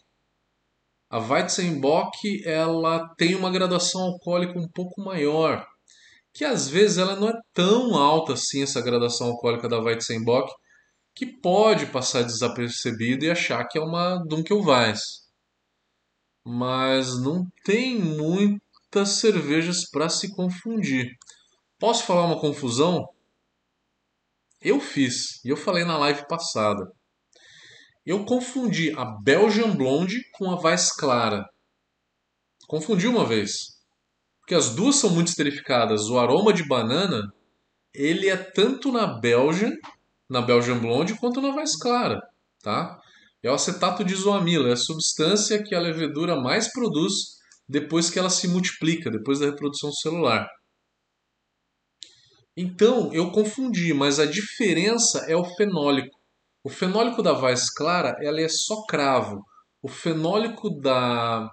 A 1.10 1.18
Weizenbock 1.18 2.42
ela 2.44 3.08
tem 3.16 3.34
uma 3.34 3.50
graduação 3.50 4.02
alcoólica 4.02 4.58
um 4.58 4.68
pouco 4.68 5.02
maior, 5.02 5.66
que 6.34 6.44
às 6.44 6.68
vezes 6.68 6.98
ela 6.98 7.16
não 7.16 7.30
é 7.30 7.40
tão 7.54 7.96
alta 7.96 8.34
assim 8.34 8.62
essa 8.62 8.82
graduação 8.82 9.28
alcoólica 9.28 9.68
da 9.68 9.80
Weizenbock, 9.80 10.52
que 11.14 11.26
pode 11.26 11.86
passar 11.86 12.22
desapercebido 12.22 13.24
e 13.24 13.30
achar 13.30 13.66
que 13.66 13.78
é 13.78 13.80
uma 13.80 14.22
Dunkelweiss. 14.28 15.00
Mas 16.44 17.20
não 17.20 17.46
tem 17.64 17.98
muitas 17.98 19.08
cervejas 19.18 19.88
para 19.90 20.08
se 20.08 20.34
confundir. 20.34 21.16
Posso 21.78 22.04
falar 22.04 22.26
uma 22.26 22.40
confusão? 22.40 23.08
Eu 24.60 24.78
fiz, 24.78 25.42
e 25.44 25.48
eu 25.48 25.56
falei 25.56 25.84
na 25.84 25.96
live 25.96 26.26
passada. 26.28 26.97
Eu 28.08 28.24
confundi 28.24 28.90
a 28.96 29.04
Belgian 29.04 29.76
Blonde 29.76 30.24
com 30.32 30.50
a 30.50 30.58
Weiss 30.58 30.90
Clara. 30.96 31.44
Confundi 32.66 33.06
uma 33.06 33.26
vez. 33.26 33.82
Porque 34.40 34.54
as 34.54 34.74
duas 34.74 34.96
são 34.96 35.10
muito 35.10 35.28
esterificadas. 35.28 36.08
O 36.08 36.18
aroma 36.18 36.50
de 36.50 36.66
banana, 36.66 37.30
ele 37.92 38.30
é 38.30 38.36
tanto 38.38 38.90
na 38.90 39.06
Belgian, 39.20 39.74
na 40.26 40.40
Belgian 40.40 40.78
Blonde, 40.78 41.18
quanto 41.18 41.42
na 41.42 41.54
Weiss 41.54 41.76
Clara, 41.76 42.18
tá? 42.62 42.98
É 43.42 43.50
o 43.50 43.54
acetato 43.54 44.02
de 44.02 44.14
isoamila, 44.14 44.70
é 44.70 44.72
a 44.72 44.76
substância 44.76 45.62
que 45.62 45.74
a 45.74 45.80
levedura 45.80 46.34
mais 46.34 46.72
produz 46.72 47.12
depois 47.68 48.08
que 48.08 48.18
ela 48.18 48.30
se 48.30 48.48
multiplica, 48.48 49.10
depois 49.10 49.40
da 49.40 49.44
reprodução 49.44 49.92
celular. 49.92 50.48
Então, 52.56 53.12
eu 53.12 53.30
confundi, 53.30 53.92
mas 53.92 54.18
a 54.18 54.24
diferença 54.24 55.26
é 55.28 55.36
o 55.36 55.44
fenólico. 55.44 56.17
O 56.62 56.68
fenólico 56.68 57.22
da 57.22 57.32
Weiss 57.32 57.70
Clara 57.70 58.16
ela 58.20 58.40
é 58.40 58.48
só 58.48 58.84
cravo. 58.86 59.44
O 59.82 59.88
fenólico 59.88 60.70
da, 60.80 61.48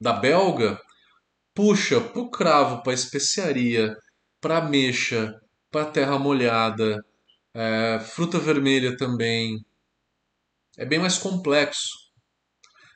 da 0.00 0.12
belga 0.12 0.80
puxa 1.54 2.00
para 2.00 2.20
o 2.20 2.30
cravo, 2.30 2.82
para 2.82 2.92
especiaria, 2.92 3.96
para 4.40 4.58
ameixa, 4.58 5.40
para 5.70 5.90
terra 5.90 6.18
molhada, 6.18 7.04
é, 7.54 8.00
fruta 8.00 8.38
vermelha 8.38 8.96
também. 8.96 9.64
É 10.76 10.84
bem 10.84 10.98
mais 10.98 11.18
complexo. 11.18 11.90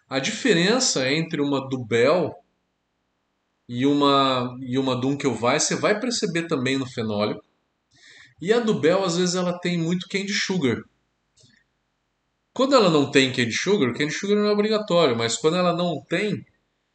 A 0.09 0.19
diferença 0.19 1.11
entre 1.11 1.41
uma 1.41 1.69
Dubel 1.69 2.35
e 3.69 3.87
uma, 3.87 4.57
e 4.61 4.79
uma 4.79 4.99
Dunkelweiss, 4.99 5.65
você 5.65 5.77
vai 5.77 5.99
perceber 5.99 6.47
também 6.47 6.79
no 6.79 6.87
fenólico. 6.87 7.45
E 8.41 8.53
a 8.53 8.61
do 8.61 8.79
Bell, 8.79 9.05
às 9.05 9.17
vezes, 9.17 9.35
ela 9.35 9.59
tem 9.59 9.79
muito 9.79 10.07
candy 10.09 10.33
sugar. 10.33 10.83
Quando 12.57 12.75
ela 12.75 12.89
não 12.89 13.11
tem 13.11 13.31
candy 13.31 13.53
sugar, 13.53 13.93
candy 13.93 14.15
sugar 14.15 14.35
não 14.35 14.47
é 14.47 14.51
obrigatório, 14.51 15.15
mas 15.15 15.37
quando 15.37 15.59
ela 15.59 15.77
não 15.77 16.03
tem, 16.09 16.43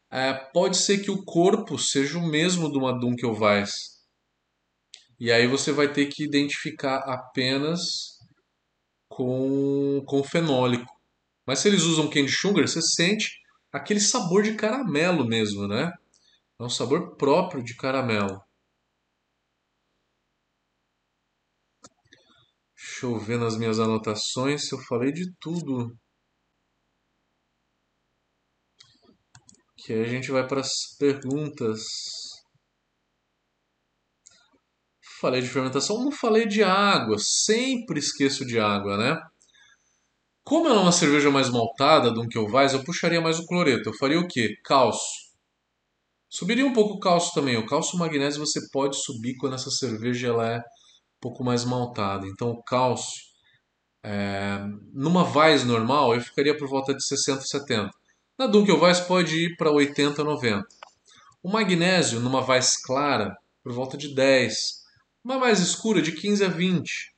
é, 0.09 0.33
pode 0.33 0.75
ser 0.75 1.03
que 1.03 1.11
o 1.11 1.23
corpo 1.23 1.77
seja 1.77 2.17
o 2.17 2.27
mesmo 2.27 2.71
de 2.71 2.79
uma 2.79 2.91
Dunkelweiss. 2.91 4.01
E 5.19 5.31
aí 5.31 5.45
você 5.45 5.71
vai 5.71 5.93
ter 5.93 6.07
que 6.07 6.23
identificar 6.23 6.97
apenas 7.05 8.17
com, 9.07 10.03
com 10.07 10.23
fenólico. 10.23 10.91
Mas 11.45 11.59
se 11.59 11.67
eles 11.67 11.83
usam 11.83 12.09
candy 12.09 12.31
sugar, 12.31 12.67
você 12.67 12.81
sente 12.81 13.29
aquele 13.71 13.99
sabor 13.99 14.41
de 14.41 14.55
caramelo 14.55 15.27
mesmo, 15.27 15.67
né? 15.67 15.93
É 16.59 16.63
um 16.63 16.69
sabor 16.69 17.15
próprio 17.17 17.63
de 17.63 17.75
caramelo. 17.75 18.41
Deixa 23.01 23.15
eu 23.15 23.19
ver 23.19 23.39
nas 23.39 23.57
minhas 23.57 23.79
anotações 23.79 24.67
se 24.67 24.75
eu 24.75 24.79
falei 24.79 25.11
de 25.11 25.33
tudo. 25.39 25.91
Que 29.75 29.93
aí 29.93 30.01
a 30.01 30.07
gente 30.07 30.29
vai 30.29 30.47
para 30.47 30.61
as 30.61 30.69
perguntas. 30.99 31.81
Falei 35.19 35.41
de 35.41 35.49
fermentação, 35.49 36.03
não 36.03 36.11
falei 36.11 36.47
de 36.47 36.61
água. 36.61 37.15
Sempre 37.17 37.97
esqueço 37.97 38.45
de 38.45 38.59
água, 38.59 38.95
né? 38.95 39.19
Como 40.43 40.67
ela 40.67 40.81
é 40.81 40.83
uma 40.83 40.91
cerveja 40.91 41.31
mais 41.31 41.49
maltada 41.49 42.13
do 42.13 42.27
que 42.27 42.37
o 42.37 42.45
Weiss, 42.53 42.73
eu 42.73 42.83
puxaria 42.83 43.19
mais 43.19 43.39
o 43.39 43.47
cloreto. 43.47 43.89
Eu 43.89 43.97
faria 43.97 44.19
o 44.19 44.27
quê? 44.27 44.57
Cálcio. 44.63 45.31
Subiria 46.29 46.67
um 46.67 46.73
pouco 46.73 46.97
o 46.97 46.99
cálcio 46.99 47.33
também. 47.33 47.57
O 47.57 47.65
cálcio 47.65 47.95
e 47.95 47.95
o 47.95 47.99
magnésio 47.99 48.45
você 48.45 48.59
pode 48.71 48.95
subir 49.03 49.37
quando 49.37 49.55
essa 49.55 49.71
cerveja 49.71 50.27
ela 50.27 50.47
é 50.47 50.61
pouco 51.21 51.43
mais 51.43 51.63
maltada. 51.63 52.27
Então 52.27 52.49
o 52.49 52.63
cálcio, 52.63 53.21
é... 54.03 54.59
numa 54.91 55.23
Weiss 55.23 55.63
normal, 55.63 56.15
eu 56.15 56.21
ficaria 56.21 56.57
por 56.57 56.67
volta 56.67 56.93
de 56.93 57.05
60, 57.05 57.43
70. 57.43 57.89
Na 58.37 58.47
Dunkelweiss 58.47 58.99
pode 58.99 59.45
ir 59.45 59.55
para 59.55 59.71
80, 59.71 60.23
90. 60.23 60.67
O 61.43 61.49
magnésio, 61.49 62.19
numa 62.19 62.45
Weiss 62.45 62.75
clara, 62.75 63.37
por 63.63 63.71
volta 63.71 63.95
de 63.95 64.13
10. 64.13 64.81
Uma 65.23 65.37
mais 65.37 65.59
escura, 65.59 66.01
de 66.01 66.11
15 66.11 66.45
a 66.45 66.47
20. 66.47 67.15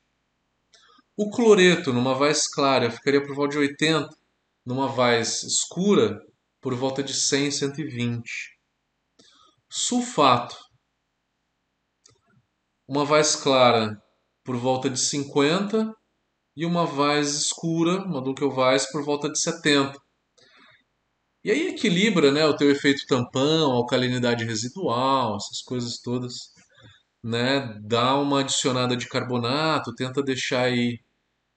O 1.16 1.30
cloreto, 1.30 1.94
numa 1.94 2.18
Weiss 2.18 2.48
clara, 2.48 2.92
ficaria 2.92 3.26
por 3.26 3.36
volta 3.36 3.54
de 3.54 3.60
80. 3.60 4.10
Numa 4.66 4.94
Weiss 4.94 5.44
escura, 5.44 6.22
por 6.60 6.74
volta 6.76 7.02
de 7.02 7.13
100, 7.13 7.52
120. 7.52 8.58
Sulfato. 9.70 10.58
Uma 12.88 13.04
Weiss 13.04 13.36
clara, 13.36 13.98
por 14.43 14.58
volta 14.58 14.89
de 14.89 15.00
50. 15.00 15.93
E 16.56 16.65
uma 16.65 16.84
Weiss 16.84 17.34
escura, 17.34 18.04
uma 18.06 18.22
Dunkelweiss, 18.22 18.91
por 18.91 19.04
volta 19.04 19.30
de 19.30 19.39
70. 19.39 20.00
E 21.43 21.52
aí 21.52 21.67
equilibra 21.67 22.32
né, 22.32 22.46
o 22.46 22.56
teu 22.56 22.72
efeito 22.72 23.06
tampão, 23.08 23.72
alcalinidade 23.72 24.46
residual, 24.46 25.36
essas 25.36 25.62
coisas 25.62 26.00
todas. 26.00 26.54
Né? 27.24 27.78
Dá 27.82 28.15
uma 28.15 28.41
adicionada 28.41 28.96
de 28.96 29.08
carbonato, 29.10 29.96
tenta 29.96 30.22
deixar 30.22 30.63
aí 30.65 31.00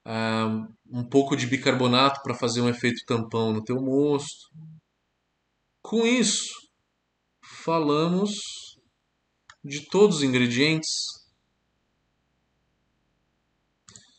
uh, 0.06 0.66
um 0.90 1.04
pouco 1.04 1.36
de 1.36 1.46
bicarbonato 1.46 2.20
para 2.22 2.34
fazer 2.34 2.60
um 2.60 2.68
efeito 2.68 3.04
tampão 3.06 3.52
no 3.52 3.62
teu 3.62 3.80
mosto. 3.80 4.48
Com 5.82 6.06
isso, 6.06 6.48
falamos 7.64 8.32
de 9.66 9.80
todos 9.80 10.18
os 10.18 10.22
ingredientes. 10.22 11.26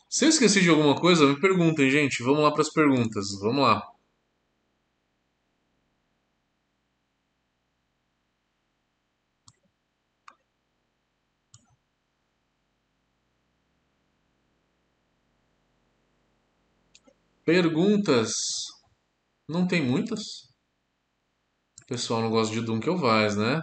Se 0.08 0.24
eu 0.24 0.28
esqueci 0.28 0.60
de 0.60 0.68
alguma 0.70 0.94
coisa, 0.94 1.26
me 1.26 1.40
perguntem, 1.40 1.90
gente. 1.90 2.22
Vamos 2.22 2.42
lá 2.42 2.52
para 2.52 2.62
as 2.62 2.70
perguntas. 2.72 3.26
Vamos 3.40 3.62
lá. 3.62 3.82
Perguntas. 17.44 18.32
Não 19.48 19.66
tem 19.66 19.82
muitas? 19.82 20.20
O 21.82 21.86
pessoal 21.86 22.20
não 22.20 22.30
gosta 22.30 22.52
de 22.52 22.60
Dunkelweiss, 22.60 23.36
né? 23.36 23.62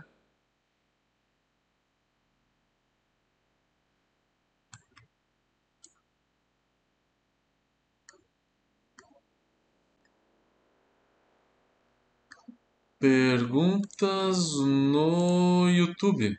Perguntas 12.98 14.58
no 14.60 15.70
YouTube. 15.70 16.38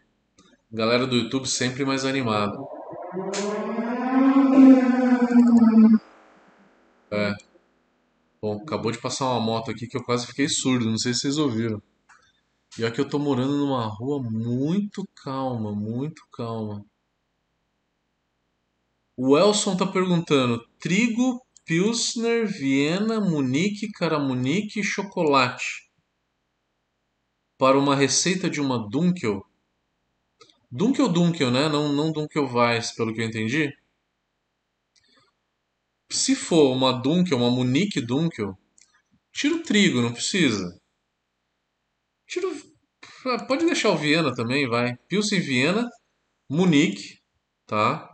Galera 0.72 1.06
do 1.06 1.14
YouTube 1.16 1.46
sempre 1.46 1.84
mais 1.84 2.04
animada. 2.04 2.56
É. 7.10 7.34
Bom, 8.40 8.62
acabou 8.62 8.90
de 8.90 8.98
passar 8.98 9.26
uma 9.26 9.40
moto 9.40 9.70
aqui 9.70 9.86
que 9.86 9.98
eu 9.98 10.02
quase 10.02 10.26
fiquei 10.26 10.48
surdo, 10.48 10.90
não 10.90 10.98
sei 10.98 11.12
se 11.12 11.20
vocês 11.20 11.38
ouviram. 11.38 11.82
E 12.78 12.90
que 12.90 13.00
eu 13.00 13.08
tô 13.08 13.18
morando 13.18 13.56
numa 13.56 13.86
rua 13.86 14.22
muito 14.22 15.06
calma, 15.22 15.72
muito 15.72 16.22
calma. 16.32 16.84
O 19.14 19.36
Elson 19.36 19.76
tá 19.76 19.86
perguntando: 19.86 20.66
trigo, 20.78 21.40
Pilsner, 21.66 22.46
Viena, 22.46 23.20
Munique, 23.20 23.90
Caramunique 23.92 24.80
e 24.80 24.84
chocolate. 24.84 25.85
Para 27.58 27.78
uma 27.78 27.96
receita 27.96 28.50
de 28.50 28.60
uma 28.60 28.88
Dunkel. 28.88 29.44
Dunkel 30.70 31.08
Dunkel, 31.08 31.50
né? 31.50 31.68
Não, 31.68 31.92
não 31.92 32.12
Dunkel 32.12 32.46
Weiss, 32.46 32.92
pelo 32.92 33.14
que 33.14 33.20
eu 33.20 33.26
entendi. 33.26 33.72
Se 36.10 36.36
for 36.36 36.72
uma 36.72 36.92
Dunkel, 36.92 37.38
uma 37.38 37.50
Munique 37.50 38.00
Dunkel, 38.00 38.56
tira 39.32 39.54
o 39.54 39.62
trigo, 39.62 40.02
não 40.02 40.12
precisa. 40.12 40.80
Tira 42.26 42.48
ah, 43.26 43.44
Pode 43.44 43.64
deixar 43.66 43.90
o 43.90 43.96
Viena 43.96 44.34
também, 44.34 44.68
vai. 44.68 44.96
Pilsen 45.08 45.40
Viena, 45.40 45.88
Munique, 46.48 47.20
tá? 47.66 48.08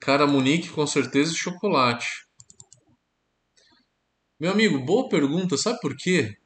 Cara 0.00 0.26
Munique 0.26 0.70
com 0.70 0.86
certeza 0.86 1.32
e 1.32 1.36
chocolate. 1.36 2.06
Meu 4.40 4.52
amigo, 4.52 4.78
boa 4.84 5.08
pergunta, 5.08 5.56
sabe 5.56 5.80
por 5.80 5.96
quê? 5.96 6.36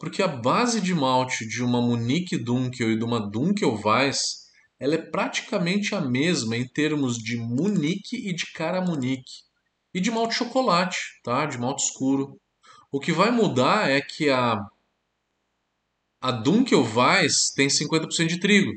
Porque 0.00 0.22
a 0.22 0.26
base 0.26 0.80
de 0.80 0.94
malte 0.94 1.46
de 1.46 1.62
uma 1.62 1.78
Munique 1.82 2.38
Dunkel 2.38 2.92
e 2.92 2.96
de 2.96 3.04
uma 3.04 3.20
Dunkel 3.20 3.78
Weiss, 3.84 4.46
ela 4.78 4.94
é 4.94 4.98
praticamente 4.98 5.94
a 5.94 6.00
mesma 6.00 6.56
em 6.56 6.66
termos 6.66 7.18
de 7.18 7.36
Munique 7.36 8.16
e 8.16 8.32
de 8.34 8.50
Cara 8.50 8.80
Munique 8.80 9.42
e 9.92 10.00
de 10.00 10.10
malte 10.10 10.36
chocolate, 10.36 10.96
tá? 11.22 11.44
De 11.44 11.58
malte 11.58 11.84
escuro. 11.84 12.40
O 12.90 12.98
que 12.98 13.12
vai 13.12 13.30
mudar 13.30 13.90
é 13.90 14.00
que 14.00 14.30
a 14.30 14.58
a 16.22 16.32
Dunkel 16.32 16.82
Weiss 16.82 17.50
tem 17.54 17.68
50% 17.68 18.26
de 18.26 18.40
trigo. 18.40 18.72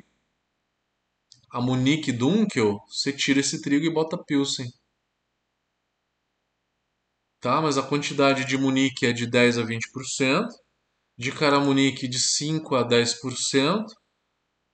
A 1.50 1.62
Munique 1.62 2.12
Dunkel, 2.12 2.80
você 2.88 3.14
tira 3.14 3.40
esse 3.40 3.62
trigo 3.62 3.86
e 3.86 3.94
bota 3.94 4.18
Pilsen. 4.18 4.70
Tá? 7.40 7.62
Mas 7.62 7.78
a 7.78 7.84
quantidade 7.84 8.44
de 8.46 8.58
Munique 8.58 9.06
é 9.06 9.14
de 9.14 9.26
10 9.26 9.58
a 9.58 9.64
20%, 9.64 10.48
de 11.18 11.32
Caramunique 11.32 12.08
de 12.08 12.20
5 12.20 12.76
a 12.76 12.88
10%, 12.88 13.86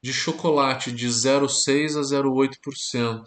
de 0.01 0.13
chocolate 0.13 0.91
de 0.91 1.07
0,6 1.07 1.97
a 1.97 2.01
0,8%. 2.01 3.25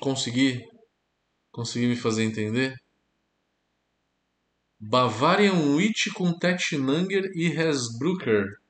Consegui? 0.00 0.62
Consegui 1.50 1.86
me 1.86 1.96
fazer 1.96 2.24
entender? 2.24 2.76
Bavarian 4.78 5.74
Witch 5.74 6.12
com 6.12 6.38
Tetnanger 6.38 7.32
e 7.34 7.48
Hesbrucker. 7.48 8.60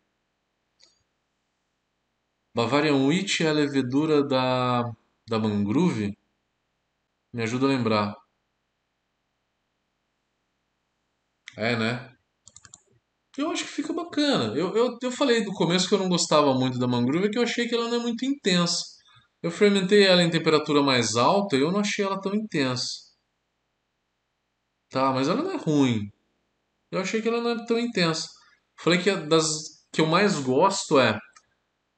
Bavarian 2.55 3.07
Witch 3.07 3.41
é 3.41 3.49
a 3.49 3.53
levedura 3.53 4.23
da, 4.23 4.85
da 5.27 5.39
mangrove? 5.39 6.17
Me 7.33 7.43
ajuda 7.43 7.67
a 7.67 7.69
lembrar. 7.69 8.26
É, 11.57 11.77
né? 11.77 12.13
Eu 13.37 13.51
acho 13.51 13.65
que 13.65 13.71
fica 13.71 13.93
bacana. 13.93 14.57
Eu, 14.57 14.75
eu, 14.77 14.99
eu 15.03 15.11
falei 15.13 15.45
no 15.45 15.53
começo 15.53 15.89
que 15.89 15.95
eu 15.95 15.99
não 15.99 16.09
gostava 16.09 16.55
muito 16.55 16.79
da 16.79 16.87
mangrove, 16.87 17.31
que 17.31 17.39
eu 17.39 17.43
achei 17.43 17.69
que 17.69 17.75
ela 17.75 17.89
não 17.89 17.97
é 17.97 18.03
muito 18.03 18.25
intensa. 18.25 18.83
Eu 19.43 19.51
fermentei 19.51 20.05
ela 20.07 20.23
em 20.23 20.31
temperatura 20.31 20.83
mais 20.83 21.17
alta 21.17 21.57
e 21.57 21.61
eu 21.61 21.71
não 21.71 21.81
achei 21.81 22.05
ela 22.05 22.21
tão 22.21 22.35
intensa. 22.35 22.87
Tá, 24.91 25.13
mas 25.13 25.29
ela 25.29 25.43
não 25.43 25.53
é 25.53 25.57
ruim. 25.57 26.11
Eu 26.91 27.01
achei 27.01 27.21
que 27.21 27.29
ela 27.29 27.41
não 27.41 27.51
é 27.51 27.67
tão 27.67 27.79
intensa. 27.79 28.29
Falei 28.79 29.01
que 29.03 29.15
das 29.15 29.77
que 29.93 30.01
eu 30.01 30.07
mais 30.07 30.39
gosto 30.41 30.99
é 30.99 31.19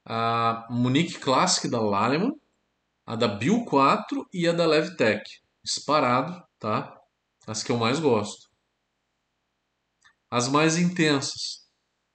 a 0.07 0.67
Munique 0.71 1.19
Classic 1.19 1.69
da 1.69 1.81
Lallemand, 1.81 2.33
a 3.07 3.17
da 3.17 3.29
Bill 3.29 3.65
4 3.65 4.27
e 4.33 4.49
a 4.49 4.53
da 4.53 4.67
Levtech. 4.67 5.23
Disparado, 5.65 6.43
tá? 6.59 6.97
As 7.47 7.63
que 7.63 7.73
eu 7.73 7.77
mais 7.77 8.01
gosto. 8.01 8.48
As 10.31 10.49
mais 10.49 10.77
intensas. 10.79 11.67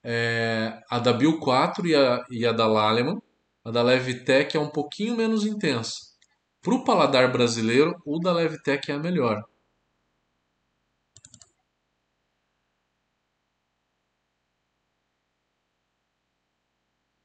É 0.04 0.82
a 0.89 0.99
da 0.99 1.13
Bill 1.13 1.39
4 1.39 1.88
e 1.88 1.95
a, 1.95 2.26
e 2.30 2.45
a 2.45 2.52
da 2.52 2.67
Lallemand 2.67 3.21
a 3.65 3.71
da 3.71 3.82
Levtech 3.82 4.58
é 4.58 4.60
um 4.60 4.69
pouquinho 4.69 5.15
menos 5.15 5.45
intensa. 5.45 5.93
Para 6.62 6.76
o 6.76 6.84
paladar 6.84 7.32
brasileiro, 7.32 7.95
o 8.06 8.19
da 8.19 8.34
Levtech 8.34 8.91
é 8.91 8.95
a 8.95 8.99
melhor. 8.99 9.41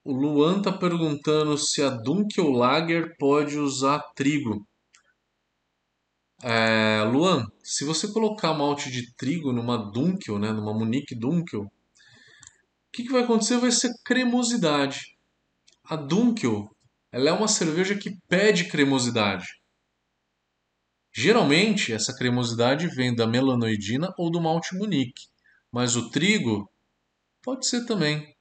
O 0.04 0.12
Luan 0.12 0.58
está 0.58 0.72
perguntando 0.72 1.56
se 1.56 1.82
a 1.82 1.90
Dunkel 1.90 2.50
Lager 2.50 3.16
pode 3.18 3.58
usar 3.58 4.00
trigo. 4.14 4.67
É, 6.42 7.02
Luan, 7.02 7.44
se 7.62 7.84
você 7.84 8.12
colocar 8.12 8.54
malte 8.54 8.90
de 8.90 9.12
trigo 9.14 9.52
numa 9.52 9.76
Dunkel, 9.76 10.38
né, 10.38 10.52
numa 10.52 10.72
Munique 10.72 11.14
Dunkel, 11.14 11.62
o 11.62 11.70
que, 12.92 13.02
que 13.04 13.12
vai 13.12 13.22
acontecer? 13.22 13.58
Vai 13.58 13.72
ser 13.72 13.92
cremosidade. 14.04 15.16
A 15.84 15.96
Dunkel, 15.96 16.68
ela 17.10 17.30
é 17.30 17.32
uma 17.32 17.48
cerveja 17.48 17.96
que 17.96 18.16
pede 18.28 18.68
cremosidade. 18.68 19.46
Geralmente, 21.12 21.92
essa 21.92 22.14
cremosidade 22.14 22.86
vem 22.88 23.14
da 23.14 23.26
melanoidina 23.26 24.14
ou 24.16 24.30
do 24.30 24.40
malte 24.40 24.76
Munique, 24.76 25.26
mas 25.72 25.96
o 25.96 26.10
trigo 26.10 26.70
pode 27.42 27.66
ser 27.66 27.84
também. 27.86 28.34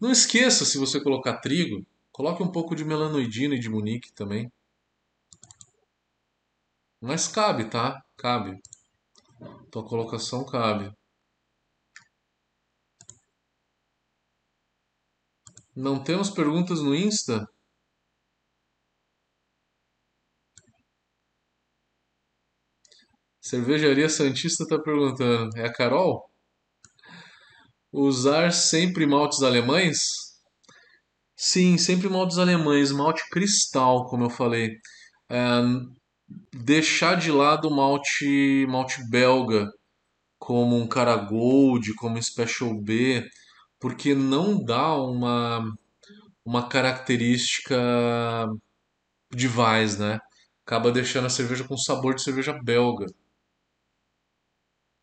Não 0.00 0.10
esqueça, 0.10 0.64
se 0.64 0.78
você 0.78 1.00
colocar 1.00 1.38
trigo, 1.38 1.86
coloque 2.10 2.42
um 2.42 2.50
pouco 2.50 2.74
de 2.74 2.84
melanoidina 2.84 3.54
e 3.54 3.60
de 3.60 3.68
Munique 3.68 4.12
também. 4.12 4.50
Mas 7.06 7.28
cabe, 7.28 7.68
tá? 7.68 8.02
Cabe. 8.16 8.58
Tua 9.70 9.86
colocação 9.86 10.42
cabe. 10.46 10.90
Não 15.76 16.02
temos 16.02 16.30
perguntas 16.30 16.80
no 16.80 16.94
Insta? 16.94 17.46
Cervejaria 23.40 24.08
Santista 24.08 24.62
está 24.62 24.78
perguntando. 24.78 25.54
É 25.58 25.66
a 25.66 25.72
Carol? 25.72 26.26
Usar 27.92 28.50
sempre 28.50 29.06
maltes 29.06 29.42
alemães? 29.42 29.98
Sim, 31.36 31.76
sempre 31.76 32.08
maltes 32.08 32.38
alemães. 32.38 32.90
Malte 32.90 33.28
cristal, 33.30 34.06
como 34.06 34.24
eu 34.24 34.30
falei. 34.30 34.78
É, 35.28 35.38
deixar 36.52 37.16
de 37.16 37.30
lado 37.30 37.68
o 37.68 37.76
malte, 37.76 38.66
malte 38.68 39.02
belga, 39.10 39.70
como 40.38 40.76
um 40.76 40.88
Cara 40.88 41.16
Gold, 41.16 41.94
como 41.96 42.18
um 42.18 42.22
Special 42.22 42.74
B, 42.82 43.28
porque 43.80 44.14
não 44.14 44.62
dá 44.64 44.94
uma, 44.96 45.64
uma 46.44 46.68
característica 46.68 47.76
de 49.30 49.48
Weiss, 49.48 49.98
né? 49.98 50.18
Acaba 50.66 50.90
deixando 50.90 51.26
a 51.26 51.30
cerveja 51.30 51.64
com 51.66 51.76
sabor 51.76 52.14
de 52.14 52.22
cerveja 52.22 52.52
belga. 52.62 53.06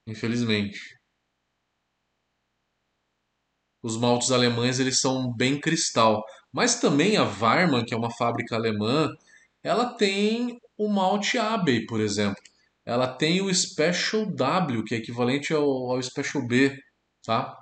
Infelizmente. 0.05 0.99
Os 3.84 3.97
maltes 3.97 4.31
alemães 4.31 4.79
eles 4.79 4.99
são 4.99 5.31
bem 5.34 5.60
cristal, 5.60 6.23
mas 6.51 6.79
também 6.79 7.17
a 7.17 7.23
Weimann, 7.23 7.86
que 7.86 7.93
é 7.93 7.97
uma 7.97 8.12
fábrica 8.15 8.55
alemã, 8.55 9.10
ela 9.63 9.93
tem 9.95 10.61
o 10.86 10.89
malte 10.89 11.38
Abbey, 11.38 11.86
por 11.86 12.00
exemplo. 12.02 12.41
Ela 12.86 13.08
tem 13.08 13.41
o 13.41 13.54
Special 13.54 14.26
W, 14.26 14.84
que 14.84 14.96
é 14.96 14.98
equivalente 14.98 15.54
ao, 15.54 15.91
ao 15.91 16.02
Special 16.02 16.46
B, 16.46 16.76
tá? 17.24 17.58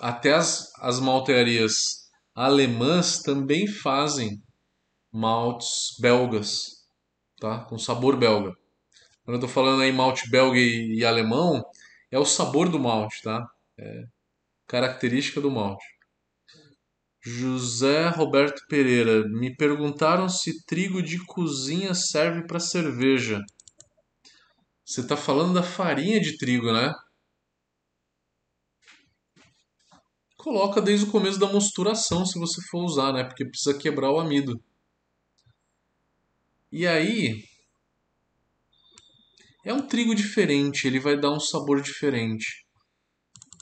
Até 0.00 0.34
as, 0.34 0.70
as 0.78 1.00
maltearias 1.00 2.08
alemãs 2.34 3.22
também 3.22 3.66
fazem 3.66 4.40
maltes 5.12 5.96
belgas, 6.00 6.86
tá? 7.40 7.64
Com 7.64 7.78
sabor 7.78 8.16
belga. 8.16 8.54
Quando 9.24 9.36
eu 9.36 9.40
tô 9.40 9.48
falando 9.48 9.82
aí 9.82 9.92
malte 9.92 10.30
belga 10.30 10.58
e, 10.58 10.98
e 10.98 11.04
alemão, 11.04 11.64
é 12.10 12.18
o 12.18 12.24
sabor 12.24 12.68
do 12.68 12.78
malte, 12.78 13.22
tá? 13.22 13.46
É 13.78 14.04
característica 14.66 15.40
do 15.40 15.50
malte. 15.50 15.84
José 17.28 18.08
Roberto 18.08 18.62
Pereira, 18.68 19.28
me 19.28 19.54
perguntaram 19.54 20.30
se 20.30 20.64
trigo 20.64 21.02
de 21.02 21.22
cozinha 21.26 21.92
serve 21.94 22.46
para 22.46 22.58
cerveja. 22.58 23.44
Você 24.82 25.02
está 25.02 25.14
falando 25.14 25.52
da 25.52 25.62
farinha 25.62 26.18
de 26.18 26.38
trigo, 26.38 26.72
né? 26.72 26.90
Coloca 30.38 30.80
desde 30.80 31.04
o 31.04 31.10
começo 31.10 31.38
da 31.38 31.52
mosturação, 31.52 32.24
se 32.24 32.38
você 32.38 32.62
for 32.70 32.82
usar, 32.82 33.12
né? 33.12 33.24
Porque 33.24 33.44
precisa 33.44 33.76
quebrar 33.76 34.10
o 34.10 34.18
amido. 34.18 34.58
E 36.72 36.86
aí, 36.86 37.44
é 39.66 39.74
um 39.74 39.86
trigo 39.86 40.14
diferente, 40.14 40.86
ele 40.86 40.98
vai 40.98 41.20
dar 41.20 41.30
um 41.30 41.40
sabor 41.40 41.82
diferente. 41.82 42.64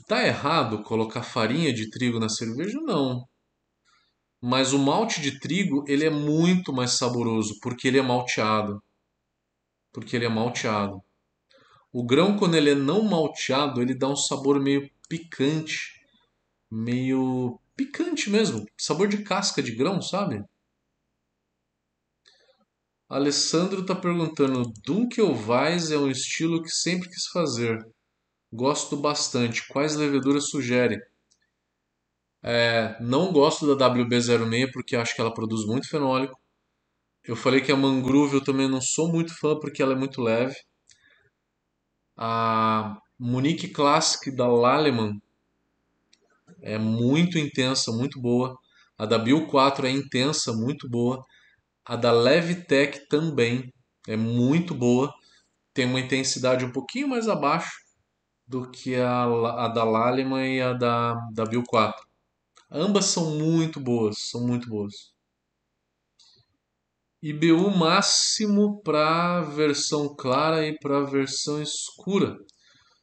Tá 0.07 0.25
errado 0.25 0.83
colocar 0.83 1.21
farinha 1.21 1.73
de 1.73 1.89
trigo 1.89 2.17
na 2.17 2.29
cerveja? 2.29 2.79
Não. 2.81 3.27
Mas 4.41 4.71
o 4.73 4.79
malte 4.79 5.21
de 5.21 5.39
trigo, 5.39 5.83
ele 5.87 6.05
é 6.05 6.09
muito 6.09 6.71
mais 6.71 6.91
saboroso, 6.91 7.59
porque 7.61 7.87
ele 7.87 7.97
é 7.97 8.01
malteado. 8.01 8.81
Porque 9.91 10.15
ele 10.15 10.25
é 10.25 10.29
malteado. 10.29 11.01
O 11.91 12.05
grão, 12.05 12.37
quando 12.37 12.55
ele 12.55 12.71
é 12.71 12.75
não 12.75 13.03
malteado, 13.03 13.81
ele 13.81 13.95
dá 13.95 14.07
um 14.07 14.15
sabor 14.15 14.59
meio 14.59 14.89
picante. 15.09 15.99
Meio 16.69 17.59
picante 17.75 18.29
mesmo. 18.29 18.65
Sabor 18.77 19.07
de 19.07 19.23
casca 19.23 19.63
de 19.63 19.73
grão, 19.73 20.01
sabe? 20.01 20.43
Alessandro 23.09 23.81
está 23.81 23.95
perguntando: 23.95 24.71
Dunkelweiss 24.83 25.91
é 25.91 25.97
um 25.97 26.11
estilo 26.11 26.61
que 26.61 26.69
sempre 26.69 27.09
quis 27.09 27.25
fazer. 27.27 27.79
Gosto 28.51 28.97
bastante. 28.97 29.65
Quais 29.67 29.95
leveduras 29.95 30.49
sugere? 30.49 30.99
É, 32.43 32.95
não 33.01 33.31
gosto 33.31 33.75
da 33.75 33.89
WB06 33.89 34.71
porque 34.71 34.95
acho 34.95 35.15
que 35.15 35.21
ela 35.21 35.33
produz 35.33 35.65
muito 35.65 35.89
fenólico. 35.89 36.39
Eu 37.23 37.35
falei 37.35 37.61
que 37.61 37.71
a 37.71 37.75
Mangrove 37.75 38.35
eu 38.35 38.43
também 38.43 38.69
não 38.69 38.79
sou 38.81 39.11
muito 39.11 39.37
fã 39.37 39.59
porque 39.59 39.81
ela 39.81 39.93
é 39.93 39.95
muito 39.97 40.21
leve. 40.21 40.55
A 42.15 42.97
Munique 43.19 43.67
Classic 43.67 44.31
da 44.35 44.47
Laleman 44.47 45.19
é 46.61 46.77
muito 46.77 47.37
intensa, 47.37 47.91
muito 47.91 48.19
boa. 48.19 48.57
A 48.97 49.05
da 49.05 49.17
Bio 49.17 49.47
4 49.47 49.87
é 49.87 49.91
intensa, 49.91 50.53
muito 50.53 50.89
boa. 50.89 51.23
A 51.85 51.95
da 51.95 52.11
Levitec 52.11 53.07
também 53.09 53.71
é 54.07 54.15
muito 54.15 54.73
boa. 54.73 55.13
Tem 55.73 55.85
uma 55.85 55.99
intensidade 55.99 56.65
um 56.65 56.71
pouquinho 56.71 57.09
mais 57.09 57.27
abaixo 57.27 57.71
do 58.47 58.69
que 58.71 58.95
a, 58.95 59.23
a 59.23 59.67
da 59.67 59.83
Laleman 59.83 60.47
e 60.47 60.61
a 60.61 60.73
da, 60.73 61.13
da 61.33 61.45
Bio 61.45 61.63
4. 61.67 62.06
Ambas 62.69 63.05
são 63.05 63.37
muito 63.37 63.79
boas, 63.79 64.29
são 64.29 64.45
muito 64.45 64.69
boas. 64.69 65.13
IBU 67.21 67.71
máximo 67.71 68.81
para 68.83 69.41
versão 69.41 70.15
clara 70.15 70.67
e 70.67 70.77
para 70.77 71.03
versão 71.03 71.61
escura. 71.61 72.37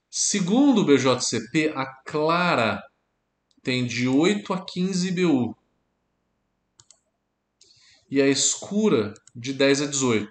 Segundo 0.08 0.82
o 0.82 0.84
BJCP, 0.84 1.72
a 1.74 1.84
clara 2.04 2.82
tem 3.62 3.86
de 3.86 4.06
8 4.06 4.52
a 4.52 4.64
15 4.64 5.08
IBU. 5.08 5.56
E 8.10 8.22
a 8.22 8.28
escura 8.28 9.14
de 9.34 9.52
10 9.52 9.82
a 9.82 9.86
18. 9.86 10.30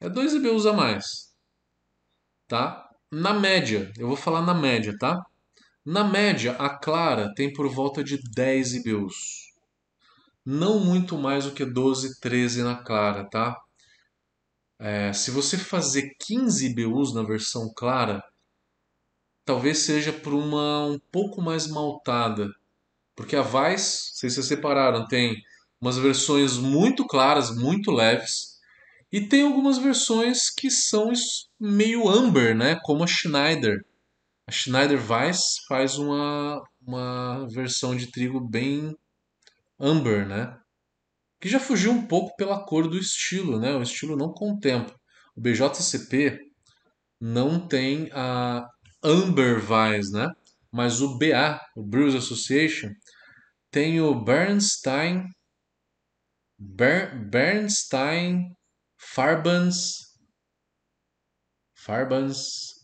É 0.00 0.08
2 0.08 0.34
IBUs 0.34 0.66
a 0.66 0.72
mais. 0.72 1.32
Tá? 2.48 2.90
Na 3.10 3.32
média, 3.32 3.92
eu 3.96 4.08
vou 4.08 4.16
falar 4.16 4.42
na 4.42 4.54
média, 4.54 4.96
tá? 4.98 5.24
Na 5.90 6.04
média, 6.04 6.52
a 6.52 6.68
clara 6.68 7.34
tem 7.34 7.52
por 7.52 7.68
volta 7.68 8.04
de 8.04 8.16
10 8.16 8.74
IBUs. 8.74 9.52
Não 10.46 10.78
muito 10.78 11.18
mais 11.18 11.46
do 11.46 11.50
que 11.50 11.64
12, 11.64 12.20
13 12.20 12.62
na 12.62 12.76
clara, 12.76 13.24
tá? 13.28 13.60
É, 14.78 15.12
se 15.12 15.32
você 15.32 15.58
fazer 15.58 16.14
15 16.20 16.64
IBUs 16.66 17.12
na 17.12 17.24
versão 17.24 17.72
clara, 17.74 18.22
talvez 19.44 19.78
seja 19.78 20.12
por 20.12 20.32
uma 20.32 20.84
um 20.86 21.00
pouco 21.10 21.42
mais 21.42 21.66
maltada. 21.66 22.48
Porque 23.16 23.34
a 23.34 23.42
Vice, 23.42 24.12
se 24.14 24.30
vocês 24.30 24.46
separaram, 24.46 25.08
tem 25.08 25.42
umas 25.80 25.98
versões 25.98 26.56
muito 26.56 27.04
claras, 27.04 27.52
muito 27.52 27.90
leves, 27.90 28.60
e 29.10 29.20
tem 29.20 29.42
algumas 29.42 29.76
versões 29.76 30.50
que 30.50 30.70
são 30.70 31.10
meio 31.58 32.08
amber, 32.08 32.54
né? 32.54 32.78
Como 32.84 33.02
a 33.02 33.08
Schneider 33.08 33.84
a 34.50 34.52
Schneider 34.52 35.00
Weiss 35.08 35.64
faz 35.68 35.96
uma, 35.96 36.60
uma 36.84 37.46
versão 37.48 37.94
de 37.94 38.10
trigo 38.10 38.40
bem 38.40 38.92
amber, 39.78 40.26
né? 40.26 40.58
Que 41.40 41.48
já 41.48 41.60
fugiu 41.60 41.92
um 41.92 42.04
pouco 42.04 42.34
pela 42.34 42.66
cor 42.66 42.88
do 42.88 42.98
estilo, 42.98 43.60
né? 43.60 43.72
O 43.76 43.82
estilo 43.82 44.16
não 44.16 44.32
contempla. 44.32 44.92
O 45.36 45.40
BJCP 45.40 46.36
não 47.20 47.64
tem 47.68 48.10
a 48.12 48.66
Amber 49.04 49.62
Weiss, 49.70 50.10
né? 50.10 50.26
Mas 50.72 51.00
o 51.00 51.16
BA, 51.16 51.60
o 51.76 51.84
Brewers 51.84 52.16
Association, 52.16 52.90
tem 53.70 54.00
o 54.00 54.12
Bernstein 54.20 55.26
Ber, 56.58 57.16
Bernstein 57.30 58.52
Farbans 58.98 60.10
Farbans 61.72 62.80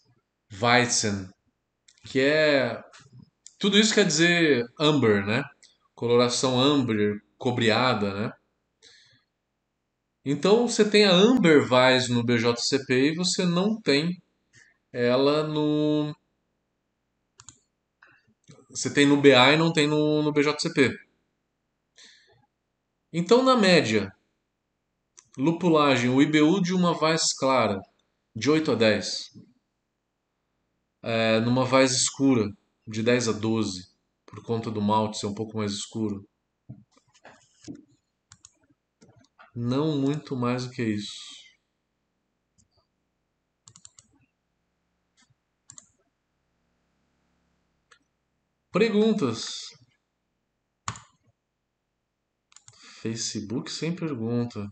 Weizen, 0.62 1.28
que 2.06 2.20
é 2.20 2.82
tudo 3.58 3.78
isso 3.78 3.94
quer 3.94 4.06
dizer 4.06 4.64
amber, 4.78 5.26
né? 5.26 5.42
Coloração 5.94 6.60
amber, 6.60 7.20
cobreada, 7.38 8.14
né? 8.14 8.32
Então 10.24 10.66
você 10.66 10.88
tem 10.88 11.04
a 11.04 11.12
Amber 11.12 11.72
Weiss 11.72 12.08
no 12.08 12.24
BJCP 12.24 13.12
e 13.12 13.14
você 13.14 13.44
não 13.44 13.80
tem 13.80 14.20
ela 14.92 15.44
no. 15.44 16.14
Você 18.70 18.92
tem 18.92 19.06
no 19.06 19.20
BA 19.20 19.52
e 19.52 19.56
não 19.56 19.72
tem 19.72 19.86
no, 19.86 20.22
no 20.22 20.32
BJCP. 20.32 20.90
Então, 23.12 23.42
na 23.42 23.56
média, 23.56 24.12
lupulagem, 25.38 26.10
o 26.10 26.20
IBU 26.20 26.60
de 26.60 26.74
uma 26.74 26.92
Weiss 27.00 27.32
clara, 27.32 27.80
de 28.34 28.50
8 28.50 28.72
a 28.72 28.74
10. 28.74 29.30
É, 31.08 31.38
numa 31.38 31.62
Weiss 31.62 31.92
escura, 31.92 32.52
de 32.84 33.00
10 33.00 33.28
a 33.28 33.32
12, 33.32 33.86
por 34.26 34.42
conta 34.42 34.72
do 34.72 34.82
malte 34.82 35.18
ser 35.18 35.26
um 35.26 35.34
pouco 35.34 35.56
mais 35.56 35.70
escuro. 35.70 36.28
Não 39.54 39.96
muito 39.96 40.34
mais 40.34 40.66
do 40.66 40.72
que 40.72 40.82
isso. 40.82 41.14
Perguntas. 48.72 49.46
Facebook 53.00 53.70
sem 53.70 53.94
pergunta. 53.94 54.68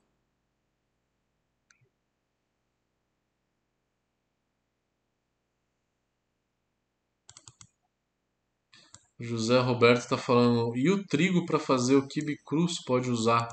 José 9.19 9.59
Roberto 9.59 10.03
está 10.03 10.19
falando. 10.19 10.77
E 10.77 10.91
o 10.91 11.05
trigo 11.07 11.47
para 11.47 11.59
fazer 11.59 11.97
o 11.97 12.07
quibe 12.07 12.37
cruz 12.45 12.83
pode 12.85 13.11
usar? 13.11 13.49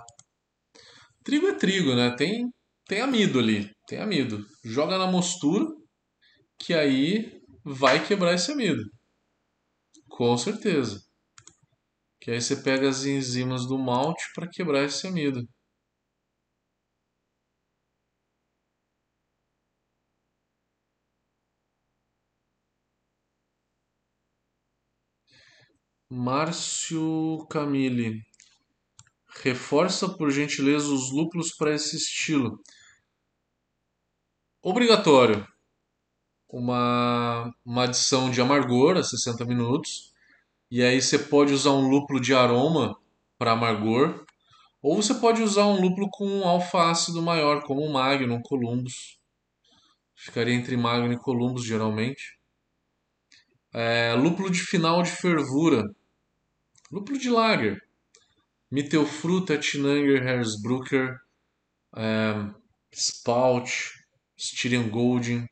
Trigo 1.23 1.47
é 1.47 1.53
trigo, 1.53 1.95
né? 1.95 2.15
Tem, 2.15 2.49
tem 2.87 3.01
amido 3.01 3.39
ali. 3.39 3.69
Tem 3.87 3.99
amido. 3.99 4.45
Joga 4.63 4.97
na 4.97 5.07
mostura, 5.07 5.65
que 6.57 6.73
aí 6.73 7.41
vai 7.63 8.05
quebrar 8.05 8.33
esse 8.33 8.51
amido. 8.51 8.83
Com 10.09 10.37
certeza. 10.37 11.01
Que 12.19 12.31
aí 12.31 12.41
você 12.41 12.55
pega 12.57 12.89
as 12.89 13.05
enzimas 13.05 13.67
do 13.67 13.77
malte 13.77 14.23
para 14.35 14.47
quebrar 14.47 14.83
esse 14.83 15.07
amido. 15.07 15.47
Márcio 26.13 27.47
Camille. 27.49 28.21
Reforça, 29.41 30.09
por 30.09 30.29
gentileza, 30.29 30.91
os 30.91 31.09
lúpulos 31.09 31.55
para 31.55 31.73
esse 31.73 31.95
estilo. 31.95 32.59
Obrigatório. 34.61 35.47
Uma, 36.49 37.49
uma 37.65 37.85
adição 37.85 38.29
de 38.29 38.41
amargor 38.41 38.97
a 38.97 39.03
60 39.03 39.45
minutos. 39.45 40.11
E 40.69 40.83
aí 40.83 41.01
você 41.01 41.17
pode 41.17 41.53
usar 41.53 41.71
um 41.71 41.87
lúpulo 41.87 42.19
de 42.19 42.35
aroma 42.35 42.93
para 43.37 43.53
amargor. 43.53 44.25
Ou 44.81 45.01
você 45.01 45.13
pode 45.13 45.41
usar 45.41 45.65
um 45.67 45.79
lúpulo 45.79 46.09
com 46.11 46.27
um 46.27 46.45
alfa 46.45 46.91
ácido 46.91 47.21
maior, 47.21 47.63
como 47.63 47.79
o 47.83 47.93
Magnum, 47.93 48.41
Columbus. 48.41 49.17
Ficaria 50.13 50.53
entre 50.55 50.75
Magnum 50.75 51.13
e 51.13 51.17
Columbus, 51.17 51.63
geralmente. 51.63 52.37
É, 53.73 54.13
lúpulo 54.15 54.51
de 54.51 54.59
final 54.59 55.01
de 55.01 55.11
fervura. 55.11 55.89
Lúpulo 56.91 57.17
de 57.17 57.29
lager. 57.29 57.81
Mittelfruta, 58.69 59.57
Tinanger, 59.57 60.27
Hersbrucker, 60.27 61.17
é, 61.95 62.33
Spout, 62.91 63.91
Styrian 64.37 64.89
Golding. 64.89 65.45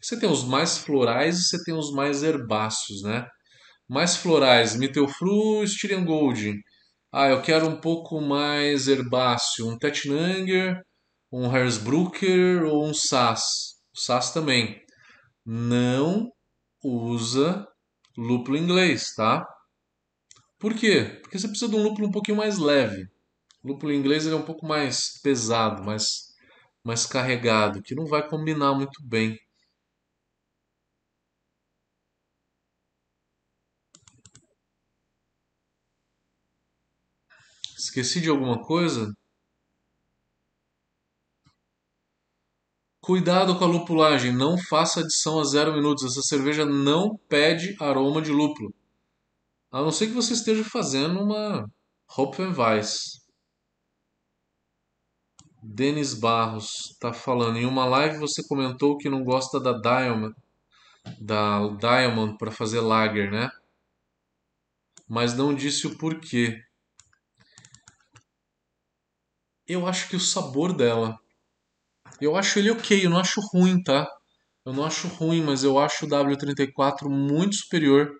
Você 0.00 0.18
tem 0.18 0.30
os 0.30 0.44
mais 0.44 0.78
florais 0.78 1.38
e 1.38 1.44
você 1.44 1.64
tem 1.64 1.74
os 1.74 1.92
mais 1.92 2.22
herbáceos, 2.22 3.02
né? 3.02 3.26
Mais 3.88 4.16
florais, 4.16 4.76
Mittelfru, 4.76 5.64
Styrian 5.64 6.04
Golding. 6.04 6.60
Ah, 7.10 7.28
eu 7.28 7.40
quero 7.40 7.66
um 7.66 7.80
pouco 7.80 8.20
mais 8.20 8.88
herbáceo, 8.88 9.66
um 9.66 9.78
Tetnanger, 9.78 10.82
um 11.32 11.50
Hersbrucker 11.54 12.64
ou 12.64 12.86
um 12.86 12.92
Sass. 12.92 13.78
Sass 13.94 14.32
também. 14.32 14.82
Não 15.46 16.30
usa 16.82 17.66
lúpulo 18.16 18.58
inglês, 18.58 19.14
tá? 19.14 19.46
Por 20.58 20.74
quê? 20.74 21.18
Porque 21.22 21.38
você 21.38 21.48
precisa 21.48 21.70
de 21.70 21.76
um 21.76 21.82
lúpulo 21.82 22.08
um 22.08 22.12
pouquinho 22.12 22.36
mais 22.36 22.58
leve. 22.58 23.04
O 23.62 23.68
lúpulo 23.68 23.92
inglês 23.92 24.26
ele 24.26 24.34
é 24.36 24.38
um 24.38 24.44
pouco 24.44 24.66
mais 24.66 25.20
pesado, 25.22 25.84
mais, 25.84 26.34
mais 26.84 27.06
carregado, 27.06 27.82
que 27.82 27.94
não 27.94 28.06
vai 28.06 28.28
combinar 28.28 28.74
muito 28.74 29.00
bem. 29.06 29.38
Esqueci 37.78 38.20
de 38.20 38.28
alguma 38.28 38.60
coisa? 38.62 39.10
Cuidado 43.00 43.58
com 43.58 43.64
a 43.64 43.66
lupulagem, 43.66 44.32
não 44.32 44.56
faça 44.56 45.00
adição 45.00 45.40
a 45.40 45.44
zero 45.44 45.72
minutos. 45.72 46.04
Essa 46.04 46.22
cerveja 46.22 46.64
não 46.64 47.16
pede 47.28 47.74
aroma 47.80 48.22
de 48.22 48.30
lúpulo. 48.30 48.72
A 49.70 49.82
não 49.82 49.92
ser 49.92 50.06
que 50.06 50.14
você 50.14 50.32
esteja 50.32 50.64
fazendo 50.64 51.20
uma 51.20 51.70
Hopfenweiss. 52.16 53.18
Denis 55.62 56.14
Barros 56.14 56.92
está 56.92 57.12
falando. 57.12 57.58
Em 57.58 57.66
uma 57.66 57.84
live 57.84 58.18
você 58.18 58.42
comentou 58.48 58.96
que 58.96 59.10
não 59.10 59.22
gosta 59.22 59.60
da 59.60 59.72
Diamond, 59.72 60.34
da 61.20 61.68
Diamond 61.76 62.38
para 62.38 62.50
fazer 62.50 62.80
lager, 62.80 63.30
né? 63.30 63.50
Mas 65.06 65.34
não 65.34 65.54
disse 65.54 65.86
o 65.86 65.98
porquê. 65.98 66.62
Eu 69.66 69.86
acho 69.86 70.08
que 70.08 70.16
o 70.16 70.20
sabor 70.20 70.72
dela. 70.72 71.18
Eu 72.20 72.36
acho 72.36 72.58
ele 72.58 72.70
ok, 72.70 73.04
eu 73.04 73.10
não 73.10 73.18
acho 73.18 73.40
ruim, 73.52 73.82
tá? 73.82 74.08
Eu 74.64 74.72
não 74.72 74.84
acho 74.84 75.08
ruim, 75.08 75.42
mas 75.42 75.62
eu 75.62 75.78
acho 75.78 76.06
o 76.06 76.08
W34 76.08 77.08
muito 77.08 77.56
superior 77.56 78.18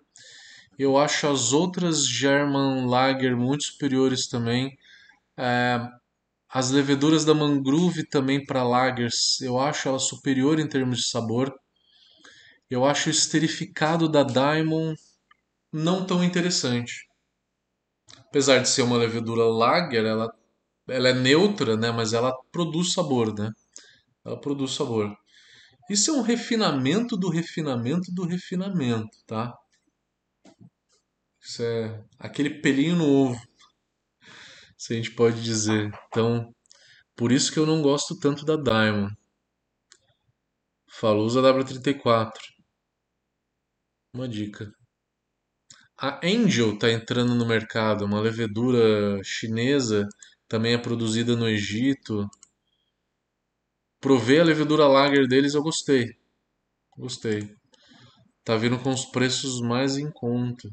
eu 0.78 0.96
acho 0.96 1.26
as 1.26 1.52
outras 1.52 2.06
German 2.06 2.86
Lager 2.86 3.36
muito 3.36 3.64
superiores 3.64 4.28
também. 4.28 4.78
É, 5.36 5.80
as 6.48 6.70
leveduras 6.70 7.24
da 7.24 7.34
Mangrove 7.34 8.04
também 8.06 8.44
para 8.44 8.62
lagers, 8.62 9.40
eu 9.40 9.58
acho 9.58 9.88
ela 9.88 9.98
superior 9.98 10.58
em 10.58 10.68
termos 10.68 10.98
de 11.00 11.08
sabor. 11.08 11.54
Eu 12.70 12.84
acho 12.84 13.08
o 13.08 13.12
esterificado 13.12 14.08
da 14.08 14.22
Diamond 14.22 14.98
não 15.72 16.06
tão 16.06 16.22
interessante. 16.24 17.08
Apesar 18.28 18.58
de 18.58 18.68
ser 18.68 18.82
uma 18.82 18.96
levedura 18.96 19.44
lager, 19.44 20.04
ela, 20.04 20.32
ela 20.88 21.08
é 21.08 21.14
neutra, 21.14 21.76
né? 21.76 21.90
Mas 21.90 22.12
ela 22.12 22.32
produz 22.52 22.92
sabor, 22.92 23.34
né? 23.34 23.52
Ela 24.24 24.40
produz 24.40 24.74
sabor. 24.74 25.16
Isso 25.90 26.10
é 26.10 26.14
um 26.14 26.22
refinamento 26.22 27.16
do 27.16 27.30
refinamento 27.30 28.12
do 28.12 28.26
refinamento, 28.26 29.16
tá? 29.26 29.54
Isso 31.48 31.62
é 31.62 32.04
aquele 32.18 32.60
pelinho 32.60 32.94
no 32.94 33.08
ovo, 33.08 33.40
se 34.76 34.92
a 34.92 34.96
gente 34.96 35.12
pode 35.12 35.42
dizer. 35.42 35.90
Então, 36.08 36.54
por 37.16 37.32
isso 37.32 37.50
que 37.50 37.58
eu 37.58 37.64
não 37.64 37.80
gosto 37.80 38.18
tanto 38.18 38.44
da 38.44 38.54
Diamond. 38.54 39.16
Falou 40.90 41.24
usa 41.24 41.40
W34. 41.40 42.32
Uma 44.12 44.28
dica. 44.28 44.70
A 45.96 46.20
Angel 46.22 46.74
está 46.74 46.92
entrando 46.92 47.34
no 47.34 47.46
mercado, 47.46 48.04
uma 48.04 48.20
levedura 48.20 49.18
chinesa, 49.24 50.06
também 50.46 50.74
é 50.74 50.78
produzida 50.78 51.34
no 51.34 51.48
Egito. 51.48 52.28
Provei 53.98 54.38
a 54.38 54.44
levedura 54.44 54.86
lager 54.86 55.26
deles, 55.26 55.54
eu 55.54 55.62
gostei. 55.62 56.14
Gostei. 56.94 57.56
Tá 58.44 58.54
vindo 58.54 58.78
com 58.78 58.90
os 58.90 59.06
preços 59.06 59.62
mais 59.62 59.96
em 59.96 60.10
conta. 60.10 60.68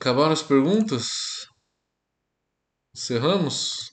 Acabaram 0.00 0.32
as 0.32 0.42
perguntas? 0.42 1.08
Encerramos? 2.94 3.92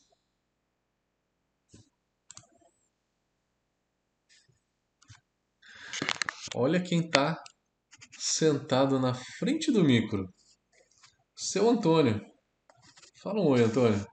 Olha 6.53 6.81
quem 6.81 7.01
está 7.01 7.43
sentado 8.19 8.99
na 8.99 9.13
frente 9.13 9.71
do 9.71 9.83
micro. 9.83 10.31
Seu 11.35 11.69
Antônio. 11.69 12.21
Fala 13.21 13.41
um 13.41 13.47
oi, 13.47 13.63
Antônio. 13.63 14.05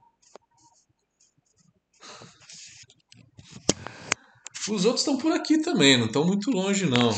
Os 4.69 4.85
outros 4.85 5.01
estão 5.01 5.17
por 5.17 5.31
aqui 5.31 5.61
também, 5.61 5.97
não 5.97 6.07
estão 6.07 6.25
muito 6.25 6.49
longe 6.49 6.89
não. 6.89 7.11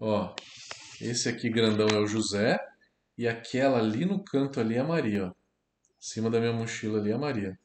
Ó, 0.00 0.34
esse 1.00 1.28
aqui 1.28 1.48
grandão 1.48 1.86
é 1.88 2.00
o 2.00 2.06
José. 2.06 2.58
E 3.16 3.28
aquela 3.28 3.78
ali 3.78 4.04
no 4.04 4.22
canto 4.24 4.60
ali 4.60 4.74
é 4.74 4.80
a 4.80 4.84
Maria, 4.84 5.26
ó. 5.26 5.28
Em 5.28 5.32
cima 6.00 6.28
da 6.30 6.40
minha 6.40 6.52
mochila 6.52 6.98
ali 6.98 7.10
é 7.10 7.14
a 7.14 7.18
Maria. 7.18 7.58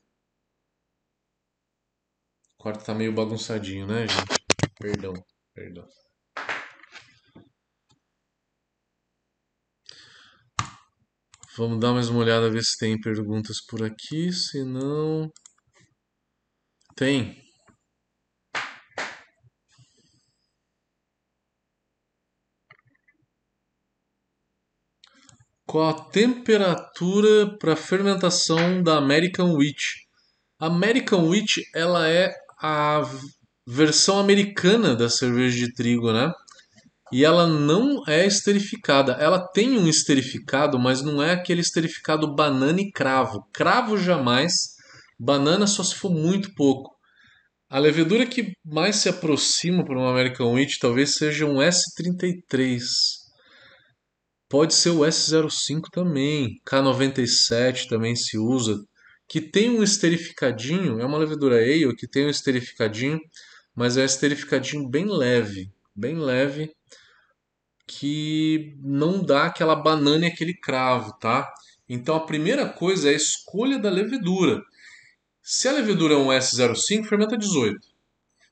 O 2.53 2.61
quarto 2.61 2.85
tá 2.85 2.93
meio 2.93 3.13
bagunçadinho, 3.13 3.87
né, 3.87 4.07
gente? 4.07 4.39
Perdão, 4.79 5.13
perdão. 5.53 5.87
Vamos 11.57 11.79
dar 11.79 11.93
mais 11.93 12.07
uma 12.09 12.19
olhada, 12.19 12.49
ver 12.49 12.63
se 12.63 12.77
tem 12.77 12.99
perguntas 12.99 13.59
por 13.59 13.83
aqui. 13.83 14.31
Se 14.31 14.63
não. 14.63 15.29
Tem. 16.95 17.48
Qual 25.69 25.87
a 25.87 25.93
temperatura 25.93 27.55
para 27.59 27.75
fermentação 27.75 28.81
da 28.81 28.97
American 28.97 29.53
Wheat? 29.53 29.79
American 30.59 31.29
Wheat 31.29 31.61
ela 31.75 32.09
é 32.09 32.33
a 32.59 33.07
versão 33.67 34.17
americana 34.17 34.95
da 34.95 35.07
cerveja 35.11 35.67
de 35.67 35.71
trigo, 35.75 36.11
né? 36.11 36.33
E 37.13 37.23
ela 37.23 37.45
não 37.45 38.01
é 38.07 38.25
esterificada. 38.25 39.11
Ela 39.19 39.47
tem 39.47 39.77
um 39.77 39.87
esterificado, 39.87 40.79
mas 40.79 41.03
não 41.03 41.21
é 41.21 41.33
aquele 41.33 41.61
esterificado 41.61 42.33
banana 42.33 42.81
e 42.81 42.91
cravo. 42.91 43.47
Cravo 43.53 43.95
jamais, 43.95 44.69
banana 45.19 45.67
só 45.67 45.83
se 45.83 45.93
for 45.93 46.09
muito 46.09 46.51
pouco. 46.55 46.95
A 47.69 47.77
levedura 47.77 48.25
que 48.25 48.53
mais 48.65 48.95
se 48.95 49.07
aproxima 49.07 49.85
para 49.85 49.99
uma 49.99 50.09
American 50.09 50.51
Wheat 50.51 50.79
talvez 50.79 51.13
seja 51.13 51.45
um 51.45 51.57
S33. 51.57 53.18
Pode 54.49 54.73
ser 54.73 54.89
o 54.89 55.01
S05 55.01 55.83
também, 55.91 56.59
K97 56.67 57.87
também 57.87 58.15
se 58.15 58.35
usa, 58.35 58.83
que 59.27 59.39
tem 59.39 59.69
um 59.69 59.83
esterificadinho, 59.83 60.99
é 60.99 61.05
uma 61.05 61.19
levedura 61.19 61.57
ale 61.57 61.95
que 61.95 62.07
tem 62.07 62.25
um 62.25 62.29
esterificadinho, 62.29 63.19
mas 63.75 63.95
é 63.95 64.01
um 64.01 64.05
esterificadinho 64.05 64.89
bem 64.89 65.05
leve, 65.05 65.71
bem 65.95 66.17
leve, 66.17 66.73
que 67.85 68.75
não 68.81 69.23
dá 69.23 69.45
aquela 69.45 69.75
banana 69.75 70.25
e 70.25 70.29
aquele 70.29 70.55
cravo, 70.55 71.13
tá? 71.19 71.47
Então 71.87 72.15
a 72.15 72.25
primeira 72.25 72.67
coisa 72.67 73.09
é 73.09 73.13
a 73.13 73.17
escolha 73.17 73.77
da 73.77 73.91
levedura. 73.91 74.63
Se 75.43 75.67
a 75.67 75.73
levedura 75.73 76.15
é 76.15 76.17
um 76.17 76.29
S05, 76.29 77.05
fermenta 77.05 77.37
18. 77.37 77.79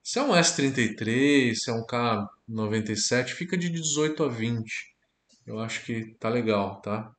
Se 0.04 0.20
é 0.20 0.22
um 0.22 0.32
S33, 0.32 1.56
se 1.56 1.72
é 1.72 1.74
um 1.74 1.84
K97, 1.86 3.30
fica 3.30 3.58
de 3.58 3.70
18 3.70 4.24
a 4.24 4.28
20. 4.28 4.97
Eu 5.48 5.60
acho 5.60 5.86
que 5.86 6.14
tá 6.16 6.28
legal, 6.28 6.82
tá? 6.82 7.16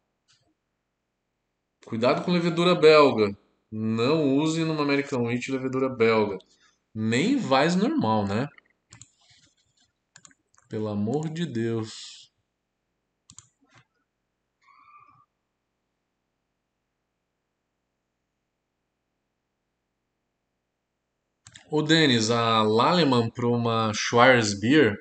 Cuidado 1.86 2.22
com 2.22 2.30
levedura 2.30 2.74
belga. 2.74 3.34
Não 3.72 4.36
use 4.36 4.62
numa 4.64 4.82
American 4.82 5.22
Wheat 5.22 5.50
levedura 5.50 5.88
belga. 5.88 6.36
Nem 6.94 7.38
vais 7.38 7.74
normal, 7.74 8.26
né? 8.26 8.46
Pelo 10.68 10.88
amor 10.88 11.30
de 11.30 11.46
Deus. 11.46 12.30
Ô 21.70 21.80
Denis, 21.80 22.30
a 22.30 22.60
Laleman 22.62 23.30
para 23.30 23.46
uma 23.46 23.92
Schwarzbier 23.94 24.98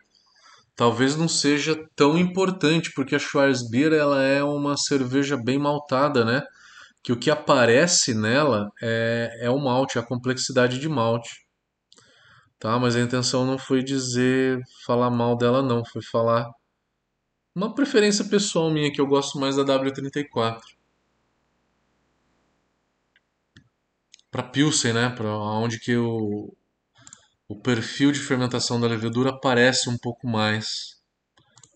talvez 0.77 1.17
não 1.17 1.27
seja 1.27 1.75
tão 1.95 2.17
importante, 2.17 2.91
porque 2.93 3.15
a 3.15 3.19
Schwarzbier 3.19 3.91
ela 3.93 4.21
é 4.21 4.43
uma 4.43 4.77
cerveja 4.77 5.35
bem 5.35 5.57
maltada, 5.57 6.23
né? 6.23 6.43
Que 7.03 7.11
o 7.11 7.19
que 7.19 7.31
aparece 7.31 8.13
nela 8.13 8.69
é, 8.81 9.39
é 9.41 9.49
o 9.49 9.57
malte, 9.59 9.97
a 9.97 10.03
complexidade 10.03 10.79
de 10.79 10.87
malte. 10.87 11.45
Tá? 12.59 12.77
Mas 12.79 12.95
a 12.95 13.01
intenção 13.01 13.45
não 13.45 13.57
foi 13.57 13.83
dizer, 13.83 14.59
falar 14.85 15.09
mal 15.09 15.35
dela 15.35 15.61
não, 15.63 15.83
foi 15.85 16.01
falar 16.03 16.47
uma 17.55 17.73
preferência 17.73 18.25
pessoal 18.25 18.69
minha, 18.71 18.91
que 18.91 19.01
eu 19.01 19.07
gosto 19.07 19.39
mais 19.39 19.55
da 19.55 19.63
W34. 19.63 20.59
Para 24.29 24.43
Pilsen, 24.43 24.93
né? 24.93 25.09
Para 25.09 25.29
onde 25.35 25.79
que 25.79 25.97
o, 25.97 26.55
o 27.47 27.59
perfil 27.59 28.11
de 28.11 28.19
fermentação 28.19 28.79
da 28.79 28.87
levedura 28.87 29.29
aparece 29.29 29.89
um 29.89 29.97
pouco 29.97 30.27
mais. 30.27 30.97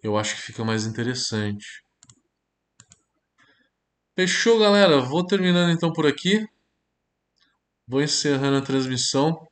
Eu 0.03 0.17
acho 0.17 0.35
que 0.35 0.41
fica 0.41 0.65
mais 0.65 0.85
interessante. 0.85 1.83
Fechou, 4.15 4.59
galera? 4.59 4.99
Vou 4.99 5.25
terminando 5.25 5.71
então 5.71 5.93
por 5.93 6.05
aqui. 6.05 6.45
Vou 7.87 8.01
encerrando 8.01 8.57
a 8.57 8.61
transmissão. 8.61 9.47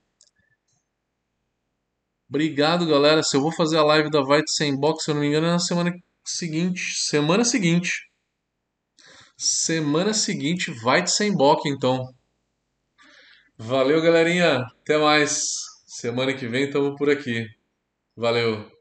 Obrigado, 2.28 2.86
galera. 2.86 3.24
Se 3.24 3.36
eu 3.38 3.42
vou 3.42 3.52
fazer 3.52 3.78
a 3.78 3.84
live 3.84 4.10
da 4.10 4.22
White 4.22 4.52
Sem 4.52 4.78
Box, 4.78 5.04
se 5.04 5.12
eu 5.12 5.16
não 5.16 5.22
me 5.22 5.28
engano, 5.28 5.48
é 5.48 5.52
na 5.52 5.60
semana 5.60 5.92
seguinte. 6.24 6.94
Semana 6.96 7.44
seguinte. 7.44 8.10
Semana 9.38 10.14
seguinte, 10.14 10.70
White 10.84 11.10
Sem 11.10 11.34
Box, 11.34 11.68
então. 11.70 12.14
Valeu, 13.58 14.02
galerinha. 14.02 14.66
Até 14.82 14.98
mais. 14.98 15.69
Semana 16.00 16.34
que 16.34 16.48
vem 16.48 16.64
estamos 16.64 16.96
por 16.98 17.10
aqui. 17.10 17.46
Valeu. 18.16 18.72